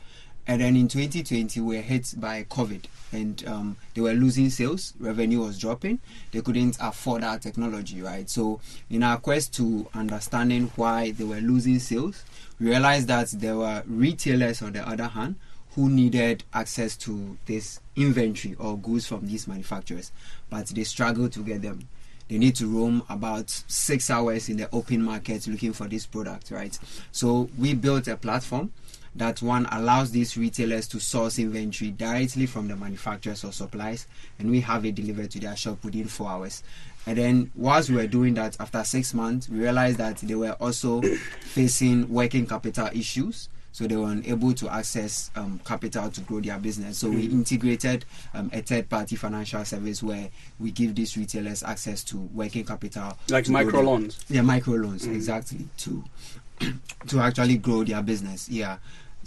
And 0.48 0.62
then 0.62 0.78
in 0.78 0.88
2020, 0.88 1.60
we 1.60 1.76
were 1.76 1.82
hit 1.82 2.14
by 2.18 2.44
COVID, 2.44 2.86
and 3.12 3.48
um, 3.48 3.78
they 3.94 4.00
were 4.02 4.14
losing 4.14 4.50
sales. 4.50 4.94
Revenue 4.98 5.42
was 5.42 5.60
dropping. 5.60 6.00
They 6.32 6.42
couldn't 6.42 6.78
afford 6.80 7.26
our 7.26 7.38
technology, 7.38 8.02
right? 8.02 8.30
So, 8.30 8.62
in 8.90 9.04
our 9.04 9.18
quest 9.18 9.54
to 9.56 9.88
understanding 9.94 10.72
why 10.78 11.12
they 11.12 11.26
were 11.26 11.42
losing 11.42 11.80
sales, 11.80 12.24
we 12.62 12.70
realized 12.70 13.10
that 13.10 13.28
there 13.32 13.58
were 13.58 13.84
retailers, 13.86 14.62
on 14.62 14.72
the 14.72 14.88
other 14.88 15.08
hand, 15.08 15.36
who 15.76 15.90
needed 15.90 16.46
access 16.54 16.96
to 16.98 17.38
this 17.46 17.82
inventory 17.98 18.56
or 18.58 18.78
goods 18.78 19.06
from 19.06 19.28
these 19.28 19.48
manufacturers, 19.48 20.12
but 20.50 20.68
they 20.68 20.84
struggled 20.86 21.34
to 21.34 21.40
get 21.44 21.62
them. 21.62 21.88
They 22.30 22.38
need 22.38 22.56
to 22.56 22.68
roam 22.68 23.04
about 23.10 23.50
six 23.50 24.10
hours 24.10 24.50
in 24.50 24.58
the 24.58 24.70
open 24.74 25.04
market 25.04 25.46
looking 25.48 25.74
for 25.74 25.88
this 25.88 26.06
product, 26.06 26.52
right? 26.52 26.78
So 27.12 27.50
we 27.58 27.74
built 27.74 28.08
a 28.08 28.18
platform 28.18 28.74
that 29.18 29.42
one 29.42 29.66
allows 29.72 30.12
these 30.12 30.38
retailers 30.38 30.88
to 30.90 31.00
source 31.00 31.40
inventory 31.40 31.92
directly 31.92 32.46
from 32.46 32.68
the 32.68 32.76
manufacturers 32.76 33.44
or 33.44 33.52
suppliers, 33.52 34.08
and 34.40 34.50
we 34.50 34.62
have 34.62 34.86
it 34.86 34.96
delivered 34.96 35.32
to 35.32 35.40
their 35.40 35.56
shop 35.56 35.84
within 35.84 36.06
four 36.08 36.30
hours. 36.30 36.64
And 37.06 37.18
then, 37.18 37.52
whilst 37.56 37.90
we 37.90 37.96
were 37.96 38.08
doing 38.08 38.34
that, 38.36 38.58
after 38.60 38.84
six 38.84 39.14
months, 39.14 39.48
we 39.50 39.60
realized 39.60 39.98
that 39.98 40.18
they 40.18 40.36
were 40.36 40.52
also 40.54 41.02
facing 41.42 42.10
working 42.10 42.46
capital 42.46 42.90
issues. 42.94 43.50
So 43.72 43.86
they 43.86 43.96
were 43.96 44.10
unable 44.10 44.54
to 44.56 44.70
access 44.70 45.30
um, 45.36 45.62
capital 45.64 46.10
to 46.10 46.22
grow 46.22 46.42
their 46.42 46.58
business. 46.58 46.98
So 46.98 47.10
we 47.10 47.28
Mm. 47.28 47.32
integrated 47.34 48.06
um, 48.34 48.50
a 48.52 48.62
third-party 48.64 49.16
financial 49.18 49.64
service 49.66 50.02
where 50.02 50.30
we 50.60 50.72
give 50.72 50.96
these 50.96 51.16
retailers 51.16 51.62
access 51.62 52.04
to 52.06 52.18
working 52.34 52.66
capital, 52.66 53.16
Like 53.30 53.48
micro 53.50 53.82
loans? 53.82 54.18
Yeah, 54.30 54.42
micro 54.42 54.76
loans 54.78 55.06
Mm. 55.08 55.14
exactly 55.16 55.68
to 55.78 56.04
to 57.08 57.20
actually 57.20 57.58
grow 57.60 57.84
their 57.84 58.02
business. 58.02 58.50
Yeah. 58.50 58.78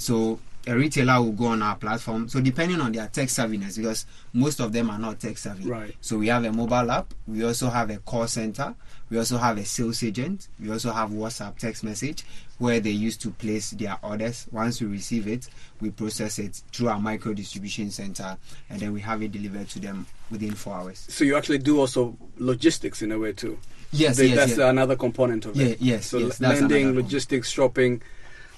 So 0.00 0.40
a 0.66 0.74
retailer 0.74 1.20
will 1.20 1.32
go 1.32 1.46
on 1.46 1.62
our 1.62 1.76
platform. 1.76 2.26
So 2.28 2.40
depending 2.40 2.80
on 2.80 2.92
their 2.92 3.06
tech 3.08 3.28
savviness, 3.28 3.76
because 3.76 4.06
most 4.32 4.58
of 4.60 4.72
them 4.72 4.88
are 4.88 4.98
not 4.98 5.20
tech 5.20 5.36
savvy. 5.36 5.68
Right. 5.68 5.94
So 6.00 6.16
we 6.16 6.28
have 6.28 6.42
a 6.44 6.52
mobile 6.52 6.90
app. 6.90 7.12
We 7.28 7.44
also 7.44 7.68
have 7.68 7.90
a 7.90 7.98
call 7.98 8.26
center. 8.26 8.74
We 9.10 9.18
also 9.18 9.36
have 9.36 9.58
a 9.58 9.64
sales 9.64 10.02
agent. 10.02 10.48
We 10.58 10.70
also 10.70 10.90
have 10.92 11.10
WhatsApp 11.10 11.58
text 11.58 11.84
message 11.84 12.24
where 12.58 12.80
they 12.80 12.90
used 12.90 13.20
to 13.22 13.30
place 13.30 13.70
their 13.72 13.98
orders. 14.02 14.46
Once 14.52 14.80
we 14.80 14.86
receive 14.86 15.26
it, 15.28 15.48
we 15.82 15.90
process 15.90 16.38
it 16.38 16.62
through 16.72 16.88
our 16.88 17.00
micro 17.00 17.34
distribution 17.34 17.90
center, 17.90 18.36
and 18.70 18.80
then 18.80 18.92
we 18.94 19.00
have 19.00 19.22
it 19.22 19.32
delivered 19.32 19.68
to 19.70 19.80
them 19.80 20.06
within 20.30 20.52
four 20.54 20.74
hours. 20.76 21.04
So 21.08 21.24
you 21.24 21.36
actually 21.36 21.58
do 21.58 21.78
also 21.80 22.16
logistics 22.38 23.02
in 23.02 23.12
a 23.12 23.18
way 23.18 23.32
too. 23.32 23.58
Yes, 23.92 24.16
The- 24.18 24.28
yes, 24.28 24.36
that's 24.36 24.50
yes. 24.50 24.58
another 24.58 24.94
component 24.96 25.44
of 25.46 25.56
Yeah, 25.56 25.68
it. 25.68 25.80
yes, 25.80 26.06
So 26.06 26.18
yes, 26.18 26.40
lending, 26.40 26.94
logistics, 26.94 27.50
shopping. 27.50 28.00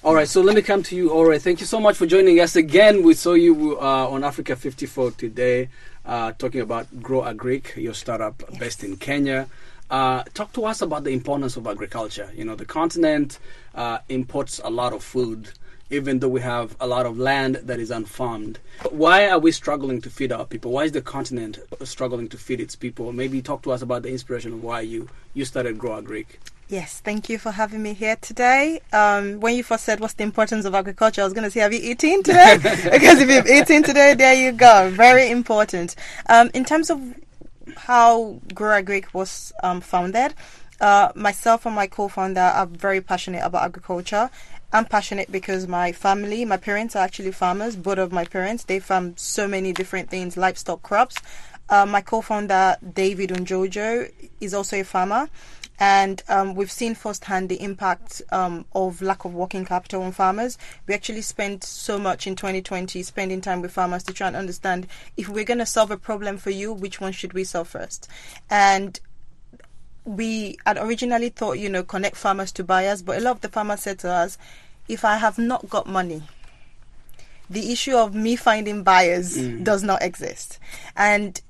All 0.05 0.13
right, 0.13 0.27
so 0.27 0.41
let 0.41 0.53
me 0.53 0.61
come 0.61 0.83
to 0.83 0.97
you. 0.97 1.11
All 1.11 1.25
right, 1.25 1.41
thank 1.41 1.61
you 1.61 1.65
so 1.65 1.79
much 1.79 1.95
for 1.95 2.05
joining 2.05 2.37
us 2.41 2.57
again. 2.57 3.03
We 3.03 3.13
saw 3.13 3.35
you 3.35 3.79
uh, 3.79 4.09
on 4.09 4.25
Africa 4.25 4.57
54 4.57 5.11
today, 5.11 5.69
uh, 6.05 6.33
talking 6.33 6.59
about 6.59 7.01
Grow 7.01 7.21
Agric, 7.21 7.77
your 7.77 7.93
startup 7.93 8.43
based 8.59 8.83
in 8.83 8.97
Kenya. 8.97 9.47
Uh, 9.89 10.23
talk 10.33 10.51
to 10.53 10.65
us 10.65 10.81
about 10.81 11.05
the 11.05 11.11
importance 11.11 11.55
of 11.55 11.67
agriculture. 11.67 12.29
You 12.35 12.43
know, 12.43 12.55
the 12.55 12.65
continent 12.65 13.39
uh, 13.75 13.99
imports 14.09 14.59
a 14.65 14.69
lot 14.69 14.91
of 14.91 15.05
food, 15.05 15.51
even 15.89 16.19
though 16.19 16.27
we 16.27 16.41
have 16.41 16.75
a 16.81 16.87
lot 16.87 17.05
of 17.05 17.17
land 17.17 17.61
that 17.63 17.79
is 17.79 17.89
unfarmed. 17.89 18.59
Why 18.89 19.29
are 19.29 19.39
we 19.39 19.53
struggling 19.53 20.01
to 20.01 20.09
feed 20.09 20.33
our 20.33 20.43
people? 20.43 20.71
Why 20.73 20.83
is 20.83 20.91
the 20.91 21.01
continent 21.01 21.59
struggling 21.85 22.27
to 22.27 22.37
feed 22.37 22.59
its 22.59 22.75
people? 22.75 23.13
Maybe 23.13 23.41
talk 23.41 23.61
to 23.61 23.71
us 23.71 23.81
about 23.81 24.03
the 24.03 24.09
inspiration 24.09 24.51
of 24.51 24.61
why 24.61 24.81
you 24.81 25.07
you 25.33 25.45
started 25.45 25.77
Grow 25.77 25.91
Agric. 25.91 26.25
Yes, 26.69 27.01
thank 27.01 27.29
you 27.29 27.37
for 27.37 27.51
having 27.51 27.83
me 27.83 27.93
here 27.93 28.15
today. 28.15 28.79
Um, 28.93 29.39
when 29.41 29.55
you 29.55 29.63
first 29.63 29.83
said 29.83 29.99
what's 29.99 30.13
the 30.13 30.23
importance 30.23 30.65
of 30.65 30.73
agriculture, 30.73 31.21
I 31.21 31.25
was 31.25 31.33
going 31.33 31.43
to 31.43 31.51
say, 31.51 31.59
have 31.59 31.73
you 31.73 31.79
eaten 31.81 32.23
today? 32.23 32.57
because 32.61 33.19
if 33.19 33.29
you've 33.29 33.47
eaten 33.47 33.83
today, 33.83 34.13
there 34.13 34.33
you 34.33 34.53
go. 34.53 34.89
Very 34.91 35.29
important. 35.29 35.95
Um, 36.27 36.49
in 36.53 36.63
terms 36.63 36.89
of 36.89 37.01
how 37.75 38.39
Grow 38.53 38.81
Agric 38.81 39.13
was 39.13 39.51
um, 39.61 39.81
founded, 39.81 40.33
uh, 40.79 41.11
myself 41.15 41.65
and 41.65 41.75
my 41.75 41.87
co-founder 41.87 42.41
are 42.41 42.65
very 42.65 43.01
passionate 43.01 43.43
about 43.43 43.63
agriculture. 43.63 44.29
I'm 44.71 44.85
passionate 44.85 45.31
because 45.31 45.67
my 45.67 45.91
family, 45.91 46.45
my 46.45 46.57
parents 46.57 46.95
are 46.95 47.03
actually 47.03 47.31
farmers. 47.31 47.75
Both 47.75 47.99
of 47.99 48.11
my 48.11 48.25
parents, 48.25 48.63
they 48.63 48.79
farm 48.79 49.15
so 49.17 49.47
many 49.47 49.71
different 49.73 50.09
things, 50.09 50.35
livestock, 50.37 50.81
crops. 50.81 51.15
Uh, 51.69 51.85
my 51.85 52.01
co-founder 52.01 52.77
David 52.93 53.29
Unjojo 53.29 54.11
is 54.41 54.53
also 54.53 54.79
a 54.79 54.83
farmer, 54.83 55.29
and 55.83 56.23
um, 56.29 56.55
we've 56.55 56.71
seen 56.71 56.95
firsthand 56.95 57.49
the 57.49 57.61
impact 57.61 58.21
um, 58.31 58.63
of 58.73 59.01
lack 59.01 59.25
of 59.25 59.33
working 59.33 59.65
capital 59.65 60.01
on 60.03 60.13
farmers. 60.13 60.57
We 60.87 60.93
actually 60.93 61.19
spent 61.23 61.61
so 61.65 61.99
much 61.99 62.25
in 62.25 62.37
2020 62.37 63.03
spending 63.03 63.41
time 63.41 63.61
with 63.61 63.73
farmers 63.73 64.01
to 64.03 64.13
try 64.13 64.27
and 64.27 64.35
understand 64.37 64.87
if 65.17 65.27
we're 65.27 65.43
going 65.43 65.57
to 65.59 65.65
solve 65.65 65.91
a 65.91 65.97
problem 65.97 66.37
for 66.37 66.51
you, 66.51 66.71
which 66.71 67.01
one 67.01 67.11
should 67.11 67.33
we 67.33 67.43
solve 67.43 67.67
first? 67.67 68.07
And 68.49 68.97
we 70.05 70.57
had 70.65 70.77
originally 70.77 71.27
thought, 71.27 71.59
you 71.59 71.67
know, 71.67 71.83
connect 71.83 72.15
farmers 72.15 72.53
to 72.53 72.63
buyers, 72.63 73.01
but 73.01 73.17
a 73.17 73.21
lot 73.21 73.31
of 73.31 73.41
the 73.41 73.49
farmers 73.49 73.81
said 73.81 73.99
to 73.99 74.09
us, 74.09 74.37
if 74.87 75.03
I 75.03 75.17
have 75.17 75.37
not 75.37 75.69
got 75.69 75.85
money, 75.85 76.23
the 77.49 77.73
issue 77.73 77.97
of 77.97 78.15
me 78.15 78.37
finding 78.37 78.83
buyers 78.83 79.37
Mm. 79.37 79.65
does 79.65 79.83
not 79.83 80.01
exist. 80.01 80.59
And 80.95 81.41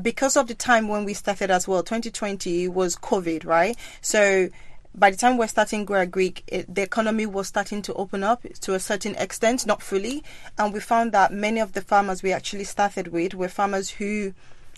because 0.00 0.36
of 0.36 0.48
the 0.48 0.54
time 0.54 0.88
when 0.88 1.04
we 1.04 1.14
started 1.14 1.50
as 1.50 1.68
well, 1.68 1.82
2020 1.82 2.68
was 2.68 2.96
COVID, 2.96 3.44
right? 3.44 3.76
So 4.00 4.48
by 4.94 5.10
the 5.10 5.16
time 5.16 5.36
we're 5.36 5.48
starting 5.48 5.84
Grow 5.84 6.06
Agric, 6.06 6.42
it, 6.46 6.74
the 6.74 6.82
economy 6.82 7.26
was 7.26 7.48
starting 7.48 7.82
to 7.82 7.94
open 7.94 8.22
up 8.22 8.44
to 8.60 8.74
a 8.74 8.80
certain 8.80 9.14
extent, 9.16 9.66
not 9.66 9.82
fully. 9.82 10.22
And 10.58 10.72
we 10.72 10.80
found 10.80 11.12
that 11.12 11.32
many 11.32 11.60
of 11.60 11.72
the 11.72 11.80
farmers 11.80 12.22
we 12.22 12.32
actually 12.32 12.64
started 12.64 13.08
with 13.08 13.34
were 13.34 13.48
farmers 13.48 13.90
who 13.90 14.34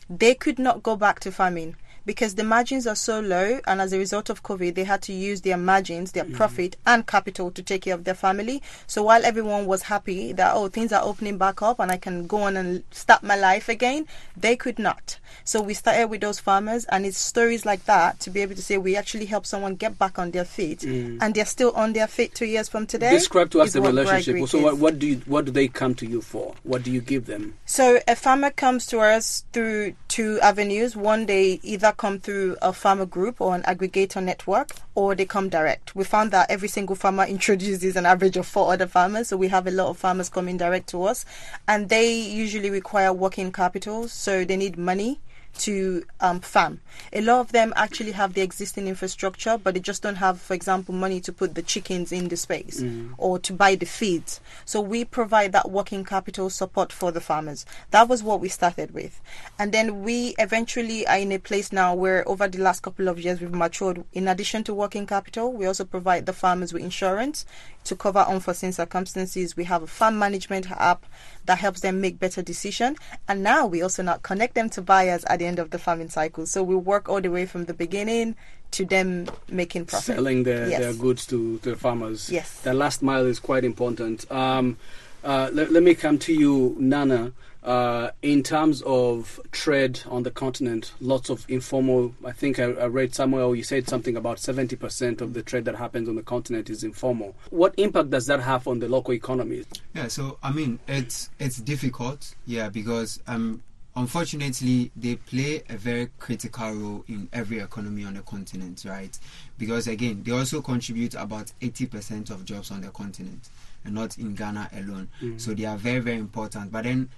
they 0.08 0.34
could 0.34 0.58
not 0.58 0.82
go 0.82 0.96
back 0.96 1.20
to 1.20 1.32
farming 1.32 1.76
because 2.06 2.34
the 2.34 2.44
margins 2.44 2.86
are 2.86 2.94
so 2.96 3.20
low 3.20 3.60
and 3.66 3.80
as 3.80 3.92
a 3.92 3.98
result 3.98 4.28
of 4.30 4.42
covid 4.42 4.74
they 4.74 4.84
had 4.84 5.00
to 5.02 5.12
use 5.12 5.40
their 5.42 5.56
margins 5.56 6.12
their 6.12 6.24
profit 6.24 6.76
and 6.86 7.06
capital 7.06 7.50
to 7.50 7.62
take 7.62 7.82
care 7.82 7.94
of 7.94 8.04
their 8.04 8.14
family 8.14 8.62
so 8.86 9.02
while 9.02 9.24
everyone 9.24 9.66
was 9.66 9.82
happy 9.82 10.32
that 10.32 10.52
oh 10.54 10.68
things 10.68 10.92
are 10.92 11.02
opening 11.04 11.38
back 11.38 11.62
up 11.62 11.78
and 11.80 11.90
i 11.90 11.96
can 11.96 12.26
go 12.26 12.38
on 12.42 12.56
and 12.56 12.82
start 12.90 13.22
my 13.22 13.36
life 13.36 13.68
again 13.68 14.06
they 14.36 14.56
could 14.56 14.78
not 14.78 15.18
so 15.44 15.60
we 15.62 15.74
started 15.74 16.08
with 16.08 16.20
those 16.20 16.38
farmers 16.40 16.84
and 16.86 17.06
it's 17.06 17.18
stories 17.18 17.64
like 17.64 17.84
that 17.84 18.18
to 18.20 18.30
be 18.30 18.40
able 18.40 18.54
to 18.54 18.62
say 18.62 18.76
we 18.78 18.96
actually 18.96 19.26
help 19.26 19.46
someone 19.46 19.74
get 19.74 19.98
back 19.98 20.18
on 20.18 20.30
their 20.30 20.44
feet 20.44 20.80
Mm. 20.84 21.18
and 21.22 21.34
they're 21.34 21.46
still 21.46 21.70
on 21.72 21.92
their 21.94 22.06
feet 22.06 22.34
two 22.34 22.44
years 22.44 22.68
from 22.68 22.86
today 22.86 23.10
Describe 23.10 23.48
to 23.50 23.60
us 23.62 23.72
the 23.72 23.80
relationship. 23.80 24.46
So 24.48 24.60
what, 24.60 24.76
what 24.78 24.98
do 24.98 25.06
you 25.06 25.16
what 25.26 25.44
do 25.46 25.50
they 25.52 25.66
come 25.68 25.94
to 25.96 26.06
you 26.06 26.20
for? 26.20 26.54
What 26.62 26.82
do 26.82 26.90
you 26.90 27.00
give 27.00 27.24
them? 27.26 27.54
So 27.64 28.00
a 28.06 28.14
farmer 28.16 28.50
comes 28.50 28.86
to 28.88 29.00
us 29.00 29.44
through 29.52 29.94
two 30.08 30.38
avenues. 30.40 30.94
One, 30.96 31.26
they 31.26 31.58
either 31.62 31.92
come 31.96 32.20
through 32.20 32.56
a 32.60 32.72
farmer 32.72 33.06
group 33.06 33.40
or 33.40 33.54
an 33.54 33.62
aggregator 33.62 34.22
network, 34.22 34.70
or 34.94 35.14
they 35.14 35.24
come 35.24 35.48
direct. 35.48 35.94
We 35.94 36.04
found 36.04 36.30
that 36.32 36.50
every 36.50 36.68
single 36.68 36.96
farmer 36.96 37.24
introduces 37.28 37.96
an 37.96 38.06
average 38.06 38.36
of 38.36 38.46
four 38.46 38.72
other 38.72 38.86
farmers, 38.86 39.28
so 39.28 39.36
we 39.36 39.48
have 39.48 39.66
a 39.66 39.70
lot 39.70 39.88
of 39.88 39.98
farmers 39.98 40.28
coming 40.28 40.56
direct 40.56 40.88
to 40.90 41.04
us, 41.04 41.24
and 41.66 41.88
they 41.88 42.12
usually 42.12 42.70
require 42.70 43.12
working 43.12 43.52
capital, 43.52 44.08
so 44.08 44.44
they 44.44 44.56
need 44.56 44.78
money 44.78 45.20
to 45.58 46.04
um, 46.20 46.40
farm. 46.40 46.80
A 47.12 47.20
lot 47.20 47.40
of 47.40 47.52
them 47.52 47.72
actually 47.76 48.12
have 48.12 48.34
the 48.34 48.40
existing 48.40 48.88
infrastructure, 48.88 49.58
but 49.58 49.74
they 49.74 49.80
just 49.80 50.02
don't 50.02 50.16
have, 50.16 50.40
for 50.40 50.54
example, 50.54 50.94
money 50.94 51.20
to 51.20 51.32
put 51.32 51.54
the 51.54 51.62
chickens 51.62 52.12
in 52.12 52.28
the 52.28 52.36
space 52.36 52.82
or 53.18 53.38
to 53.38 53.52
buy 53.52 53.74
the 53.74 53.86
feeds. 53.86 54.40
So 54.64 54.80
we 54.80 55.04
provide 55.04 55.52
that 55.52 55.70
working 55.70 56.04
capital 56.04 56.50
support 56.50 56.92
for 56.92 57.12
the 57.12 57.20
farmers. 57.20 57.66
That 57.90 58.08
was 58.08 58.22
what 58.22 58.40
we 58.40 58.48
started 58.48 58.92
with. 58.92 59.20
And 59.58 59.72
then 59.72 60.02
we 60.02 60.34
eventually 60.38 61.06
are 61.06 61.18
in 61.18 61.32
a 61.32 61.38
place 61.38 61.72
now 61.72 61.94
where 61.94 62.28
over 62.28 62.48
the 62.48 62.58
last 62.62 62.82
couple 62.82 63.08
of 63.08 63.20
years 63.20 63.40
we've 63.40 63.52
matured. 63.52 64.04
In 64.12 64.28
addition 64.28 64.64
to 64.64 64.74
working 64.74 65.06
capital, 65.06 65.52
we 65.52 65.66
also 65.66 65.84
provide 65.84 66.26
the 66.26 66.32
farmers 66.32 66.72
with 66.72 66.82
insurance 66.82 67.46
to 67.84 67.94
cover 67.94 68.20
unforeseen 68.20 68.72
circumstances. 68.72 69.56
We 69.56 69.64
have 69.64 69.82
a 69.82 69.86
farm 69.86 70.18
management 70.18 70.70
app 70.70 71.04
that 71.46 71.58
helps 71.58 71.80
them 71.80 72.00
make 72.00 72.18
better 72.18 72.42
decision. 72.42 72.96
And 73.28 73.42
now 73.42 73.66
we 73.66 73.82
also 73.82 74.02
now 74.02 74.16
connect 74.18 74.54
them 74.54 74.70
to 74.70 74.82
buyers 74.82 75.24
at 75.24 75.38
the 75.38 75.46
end 75.46 75.58
of 75.58 75.70
the 75.70 75.78
farming 75.78 76.08
cycle. 76.10 76.46
So 76.46 76.62
we 76.62 76.74
work 76.74 77.08
all 77.08 77.20
the 77.20 77.30
way 77.30 77.46
from 77.46 77.64
the 77.66 77.74
beginning 77.74 78.36
to 78.72 78.84
them 78.84 79.28
making 79.48 79.86
profit. 79.86 80.16
selling 80.16 80.42
their, 80.42 80.68
Yes. 80.68 80.80
their 80.80 80.94
goods 80.94 81.26
to, 81.26 81.58
to 81.58 81.70
the 81.70 81.76
farmers. 81.76 82.30
Yes. 82.30 82.60
The 82.60 82.74
last 82.74 83.02
mile 83.02 83.26
is 83.26 83.38
quite 83.38 83.64
important. 83.64 84.30
Um, 84.32 84.76
uh, 85.22 85.50
let, 85.52 85.70
let 85.72 85.82
me 85.82 85.94
come 85.94 86.18
to 86.18 86.32
you, 86.34 86.76
Nana. 86.78 87.32
Uh, 87.64 88.10
in 88.20 88.42
terms 88.42 88.82
of 88.82 89.40
trade 89.50 89.98
on 90.10 90.22
the 90.22 90.30
continent, 90.30 90.92
lots 91.00 91.30
of 91.30 91.46
informal. 91.48 92.14
I 92.22 92.32
think 92.32 92.58
I, 92.58 92.64
I 92.64 92.86
read 92.86 93.14
somewhere 93.14 93.44
or 93.44 93.56
you 93.56 93.62
said 93.62 93.88
something 93.88 94.18
about 94.18 94.36
70% 94.36 95.22
of 95.22 95.32
the 95.32 95.42
trade 95.42 95.64
that 95.64 95.74
happens 95.74 96.06
on 96.06 96.16
the 96.16 96.22
continent 96.22 96.68
is 96.68 96.84
informal. 96.84 97.34
What 97.48 97.72
impact 97.78 98.10
does 98.10 98.26
that 98.26 98.40
have 98.40 98.68
on 98.68 98.80
the 98.80 98.88
local 98.88 99.14
economy? 99.14 99.64
Yeah, 99.94 100.08
so 100.08 100.36
I 100.42 100.52
mean, 100.52 100.78
it's 100.86 101.30
it's 101.38 101.56
difficult, 101.56 102.34
yeah, 102.44 102.68
because 102.68 103.22
um, 103.26 103.62
unfortunately 103.96 104.90
they 104.94 105.16
play 105.16 105.62
a 105.70 105.78
very 105.78 106.10
critical 106.18 106.70
role 106.70 107.04
in 107.08 107.30
every 107.32 107.60
economy 107.60 108.04
on 108.04 108.12
the 108.12 108.22
continent, 108.22 108.84
right? 108.86 109.18
Because 109.56 109.86
again, 109.86 110.22
they 110.22 110.32
also 110.32 110.60
contribute 110.60 111.14
about 111.14 111.50
eighty 111.62 111.86
percent 111.86 112.28
of 112.28 112.44
jobs 112.44 112.70
on 112.70 112.82
the 112.82 112.88
continent, 112.88 113.48
and 113.86 113.94
not 113.94 114.18
in 114.18 114.34
Ghana 114.34 114.68
alone. 114.76 115.08
So 115.38 115.54
they 115.54 115.64
are 115.64 115.78
very 115.78 116.00
very 116.00 116.18
important. 116.18 116.70
But 116.70 116.84
then, 116.84 117.08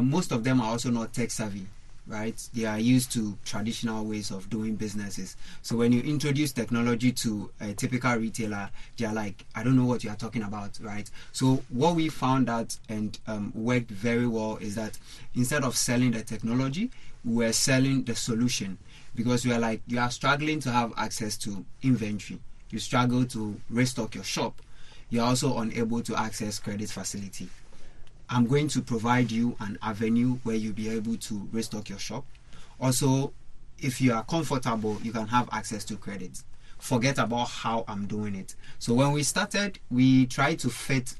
most 0.00 0.32
of 0.32 0.44
them 0.44 0.60
are 0.60 0.70
also 0.70 0.90
not 0.90 1.12
tech 1.12 1.30
savvy. 1.30 1.66
Right, 2.06 2.36
they 2.52 2.66
are 2.66 2.78
used 2.78 3.12
to 3.12 3.38
traditional 3.46 4.04
ways 4.04 4.30
of 4.30 4.50
doing 4.50 4.76
businesses. 4.76 5.38
So 5.62 5.74
when 5.74 5.90
you 5.90 6.02
introduce 6.02 6.52
technology 6.52 7.12
to 7.12 7.50
a 7.62 7.72
typical 7.72 8.14
retailer, 8.16 8.68
they 8.98 9.06
are 9.06 9.14
like, 9.14 9.46
"I 9.54 9.62
don't 9.62 9.74
know 9.74 9.86
what 9.86 10.04
you 10.04 10.10
are 10.10 10.16
talking 10.16 10.42
about." 10.42 10.78
Right. 10.82 11.10
So 11.32 11.62
what 11.70 11.94
we 11.94 12.10
found 12.10 12.50
out 12.50 12.76
and 12.90 13.18
um, 13.26 13.52
worked 13.54 13.90
very 13.90 14.26
well 14.26 14.58
is 14.58 14.74
that 14.74 14.98
instead 15.34 15.64
of 15.64 15.78
selling 15.78 16.10
the 16.10 16.22
technology, 16.22 16.90
we're 17.24 17.54
selling 17.54 18.04
the 18.04 18.14
solution 18.14 18.76
because 19.14 19.46
we 19.46 19.52
are 19.52 19.58
like, 19.58 19.80
you 19.86 19.98
are 19.98 20.10
struggling 20.10 20.60
to 20.60 20.70
have 20.70 20.92
access 20.96 21.36
to 21.38 21.64
inventory. 21.82 22.38
You 22.70 22.78
struggle 22.78 23.24
to 23.26 23.60
restock 23.70 24.14
your 24.14 24.24
shop. 24.24 24.60
You 25.10 25.20
are 25.20 25.28
also 25.28 25.58
unable 25.58 26.02
to 26.02 26.16
access 26.16 26.58
credit 26.58 26.90
facility. 26.90 27.48
I'm 28.28 28.46
going 28.46 28.68
to 28.68 28.82
provide 28.82 29.30
you 29.30 29.56
an 29.60 29.78
avenue 29.82 30.38
where 30.42 30.56
you'll 30.56 30.72
be 30.74 30.88
able 30.88 31.16
to 31.16 31.48
restock 31.52 31.88
your 31.88 31.98
shop. 31.98 32.24
Also, 32.80 33.32
if 33.78 34.00
you 34.00 34.12
are 34.12 34.24
comfortable, 34.24 34.98
you 35.02 35.12
can 35.12 35.26
have 35.28 35.48
access 35.52 35.84
to 35.86 35.96
credit. 35.96 36.42
Forget 36.78 37.18
about 37.18 37.48
how 37.48 37.84
I'm 37.86 38.06
doing 38.06 38.34
it. 38.34 38.54
So 38.78 38.94
when 38.94 39.12
we 39.12 39.22
started, 39.22 39.78
we 39.90 40.26
tried 40.26 40.58
to 40.60 40.70
fit 40.70 41.14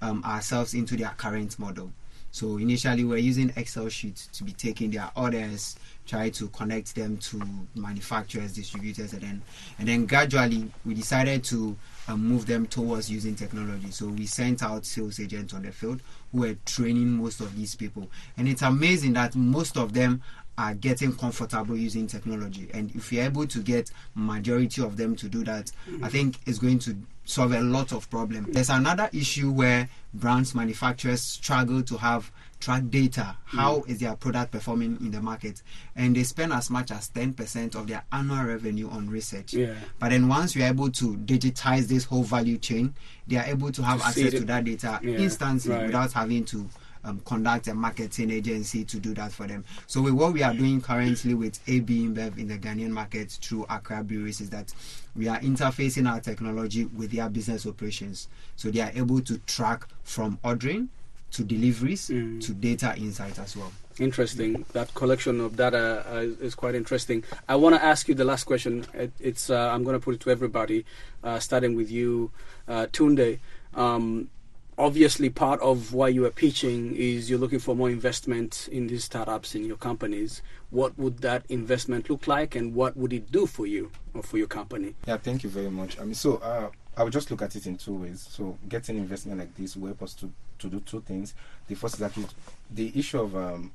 um, 0.00 0.22
ourselves 0.24 0.74
into 0.74 0.96
their 0.96 1.12
current 1.16 1.58
model. 1.58 1.92
So 2.34 2.56
initially, 2.56 3.04
we're 3.04 3.18
using 3.18 3.52
Excel 3.54 3.88
sheets 3.88 4.26
to 4.32 4.42
be 4.42 4.50
taking 4.50 4.90
their 4.90 5.08
orders, 5.14 5.76
try 6.04 6.30
to 6.30 6.48
connect 6.48 6.96
them 6.96 7.16
to 7.18 7.40
manufacturers, 7.76 8.54
distributors, 8.54 9.12
and 9.12 9.22
then 9.22 9.42
and 9.78 9.86
then 9.86 10.04
gradually 10.04 10.68
we 10.84 10.94
decided 10.94 11.44
to 11.44 11.76
um, 12.08 12.26
move 12.26 12.44
them 12.46 12.66
towards 12.66 13.08
using 13.08 13.36
technology. 13.36 13.92
So 13.92 14.08
we 14.08 14.26
sent 14.26 14.64
out 14.64 14.84
sales 14.84 15.20
agents 15.20 15.54
on 15.54 15.62
the 15.62 15.70
field 15.70 16.00
who 16.32 16.40
were 16.40 16.56
training 16.66 17.08
most 17.08 17.38
of 17.38 17.54
these 17.56 17.76
people, 17.76 18.10
and 18.36 18.48
it's 18.48 18.62
amazing 18.62 19.12
that 19.12 19.36
most 19.36 19.76
of 19.76 19.92
them 19.92 20.20
are 20.56 20.74
getting 20.74 21.14
comfortable 21.14 21.76
using 21.76 22.06
technology. 22.06 22.68
And 22.72 22.94
if 22.94 23.12
you're 23.12 23.24
able 23.24 23.46
to 23.46 23.58
get 23.60 23.90
majority 24.14 24.82
of 24.82 24.96
them 24.96 25.16
to 25.16 25.28
do 25.28 25.44
that, 25.44 25.70
I 26.02 26.08
think 26.08 26.36
it's 26.46 26.58
going 26.58 26.78
to 26.80 26.96
solve 27.24 27.52
a 27.52 27.60
lot 27.60 27.92
of 27.92 28.08
problems. 28.10 28.48
There's 28.52 28.70
another 28.70 29.08
issue 29.12 29.50
where 29.50 29.88
brands 30.12 30.54
manufacturers 30.54 31.22
struggle 31.22 31.82
to 31.82 31.96
have 31.96 32.30
track 32.60 32.82
data. 32.88 33.36
How 33.44 33.78
mm. 33.80 33.88
is 33.88 34.00
their 34.00 34.14
product 34.16 34.52
performing 34.52 34.98
in 35.00 35.10
the 35.10 35.20
market? 35.20 35.62
And 35.96 36.14
they 36.16 36.22
spend 36.22 36.52
as 36.52 36.70
much 36.70 36.90
as 36.90 37.10
10% 37.10 37.74
of 37.74 37.86
their 37.86 38.04
annual 38.12 38.44
revenue 38.44 38.88
on 38.90 39.08
research. 39.08 39.54
Yeah. 39.54 39.74
But 39.98 40.10
then 40.10 40.28
once 40.28 40.54
you're 40.54 40.66
able 40.66 40.90
to 40.92 41.16
digitize 41.16 41.86
this 41.88 42.04
whole 42.04 42.22
value 42.22 42.58
chain, 42.58 42.94
they 43.26 43.36
are 43.36 43.44
able 43.44 43.72
to 43.72 43.82
have 43.82 44.00
To 44.00 44.06
access 44.06 44.32
to 44.32 44.40
that 44.44 44.64
data 44.64 45.00
Yeah, 45.02 45.18
instantly 45.18 45.74
right. 45.74 45.86
without 45.86 46.12
having 46.12 46.44
to 46.46 46.68
um, 47.04 47.20
conduct 47.24 47.68
a 47.68 47.74
marketing 47.74 48.30
agency 48.30 48.84
to 48.84 48.98
do 48.98 49.14
that 49.14 49.32
for 49.32 49.46
them. 49.46 49.64
So 49.86 50.00
with 50.02 50.14
what 50.14 50.32
we 50.32 50.42
are 50.42 50.54
doing 50.54 50.80
currently 50.80 51.34
with 51.34 51.58
AB 51.68 52.06
InBev 52.06 52.38
in 52.38 52.48
the 52.48 52.58
Ghanaian 52.58 52.90
market 52.90 53.30
through 53.42 53.66
Accra 53.68 54.02
Breweries 54.02 54.40
is 54.40 54.50
that 54.50 54.72
we 55.14 55.28
are 55.28 55.38
interfacing 55.40 56.10
our 56.10 56.20
technology 56.20 56.86
with 56.86 57.10
their 57.12 57.28
business 57.28 57.66
operations. 57.66 58.28
So 58.56 58.70
they 58.70 58.80
are 58.80 58.92
able 58.94 59.20
to 59.20 59.38
track 59.38 59.86
from 60.02 60.38
ordering 60.42 60.88
to 61.32 61.42
deliveries 61.44 62.08
Mm. 62.10 62.40
to 62.46 62.54
data 62.54 62.94
insight 62.96 63.38
as 63.38 63.56
well. 63.56 63.72
Interesting. 63.98 64.64
That 64.72 64.92
collection 64.94 65.40
of 65.40 65.56
data 65.56 66.04
uh, 66.08 66.44
is 66.44 66.54
quite 66.54 66.74
interesting. 66.74 67.22
I 67.48 67.56
want 67.56 67.76
to 67.76 67.84
ask 67.84 68.08
you 68.08 68.14
the 68.14 68.24
last 68.24 68.44
question. 68.44 68.84
It, 68.92 69.12
it's 69.20 69.50
uh, 69.50 69.70
I'm 69.72 69.84
going 69.84 69.94
to 69.94 70.00
put 70.04 70.14
it 70.16 70.20
to 70.22 70.30
everybody, 70.30 70.84
uh, 71.22 71.38
starting 71.38 71.76
with 71.76 71.90
you, 71.90 72.30
uh, 72.66 72.86
Tunde. 72.92 73.38
Um, 73.74 74.30
obviously, 74.78 75.30
part 75.30 75.60
of 75.60 75.92
why 75.92 76.08
you 76.08 76.24
are 76.26 76.30
pitching 76.30 76.94
is 76.96 77.28
you're 77.28 77.38
looking 77.38 77.58
for 77.58 77.74
more 77.74 77.90
investment 77.90 78.68
in 78.70 78.86
these 78.86 79.04
startups 79.04 79.54
in 79.54 79.64
your 79.64 79.76
companies. 79.76 80.42
What 80.70 80.98
would 80.98 81.18
that 81.18 81.44
investment 81.48 82.10
look 82.10 82.26
like, 82.26 82.54
and 82.54 82.74
what 82.74 82.96
would 82.96 83.12
it 83.12 83.30
do 83.30 83.46
for 83.46 83.66
you 83.66 83.90
or 84.14 84.22
for 84.22 84.38
your 84.38 84.46
company? 84.46 84.94
Yeah, 85.06 85.16
thank 85.16 85.44
you 85.44 85.50
very 85.50 85.70
much. 85.70 85.98
I 85.98 86.04
mean, 86.04 86.14
so 86.14 86.36
uh, 86.36 86.70
I 86.96 87.02
would 87.04 87.12
just 87.12 87.30
look 87.30 87.42
at 87.42 87.54
it 87.56 87.66
in 87.66 87.76
two 87.76 87.94
ways. 87.94 88.26
So, 88.30 88.56
getting 88.68 88.96
investment 88.96 89.38
like 89.38 89.54
this 89.56 89.76
will 89.76 89.88
help 89.88 90.02
us 90.02 90.14
to, 90.14 90.30
to 90.60 90.68
do 90.68 90.80
two 90.80 91.00
things. 91.00 91.34
The 91.68 91.74
first 91.74 91.96
is 91.96 92.02
actually 92.02 92.26
the 92.70 92.92
issue 92.94 93.20
of 93.20 93.36
um, 93.36 93.72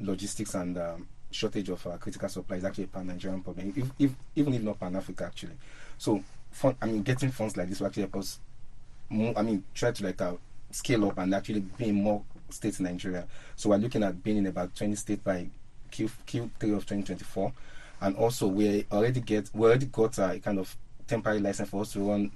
logistics 0.00 0.54
and 0.54 0.76
um, 0.78 1.08
shortage 1.30 1.68
of 1.68 1.86
uh, 1.86 1.96
critical 1.98 2.28
supply 2.28 2.56
is 2.56 2.64
actually 2.64 2.84
a 2.84 2.88
pan 2.88 3.06
Nigerian 3.06 3.42
problem, 3.42 3.72
if, 3.76 3.90
if, 3.98 4.10
even 4.34 4.54
if 4.54 4.62
not 4.62 4.80
pan 4.80 4.96
Africa, 4.96 5.24
actually. 5.26 5.56
So, 5.98 6.22
I 6.80 6.86
mean, 6.86 7.02
getting 7.02 7.30
funds 7.30 7.56
like 7.56 7.68
this 7.68 7.80
will 7.80 7.88
actually 7.88 8.04
help 8.04 8.16
us. 8.16 8.40
More, 9.08 9.32
I 9.36 9.42
mean, 9.42 9.64
try 9.74 9.92
to 9.92 10.04
like 10.04 10.20
uh, 10.20 10.34
scale 10.70 11.06
up 11.06 11.18
and 11.18 11.34
actually 11.34 11.60
be 11.60 11.88
in 11.88 11.94
more 11.96 12.22
states 12.50 12.78
in 12.78 12.84
Nigeria. 12.86 13.26
So, 13.54 13.70
we're 13.70 13.76
looking 13.76 14.02
at 14.02 14.22
being 14.22 14.38
in 14.38 14.46
about 14.46 14.74
20 14.74 14.94
states 14.96 15.22
by 15.22 15.48
Q, 15.90 16.10
Q3 16.26 16.76
of 16.76 16.86
2024 16.86 17.52
and 18.00 18.16
also 18.16 18.46
we 18.46 18.84
already 18.92 19.20
get 19.20 19.50
we 19.54 19.66
already 19.66 19.86
got 19.86 20.18
a 20.18 20.38
kind 20.38 20.58
of 20.58 20.76
temporary 21.06 21.40
license 21.40 21.70
for 21.70 21.82
us 21.82 21.92
to 21.92 22.00
run 22.00 22.30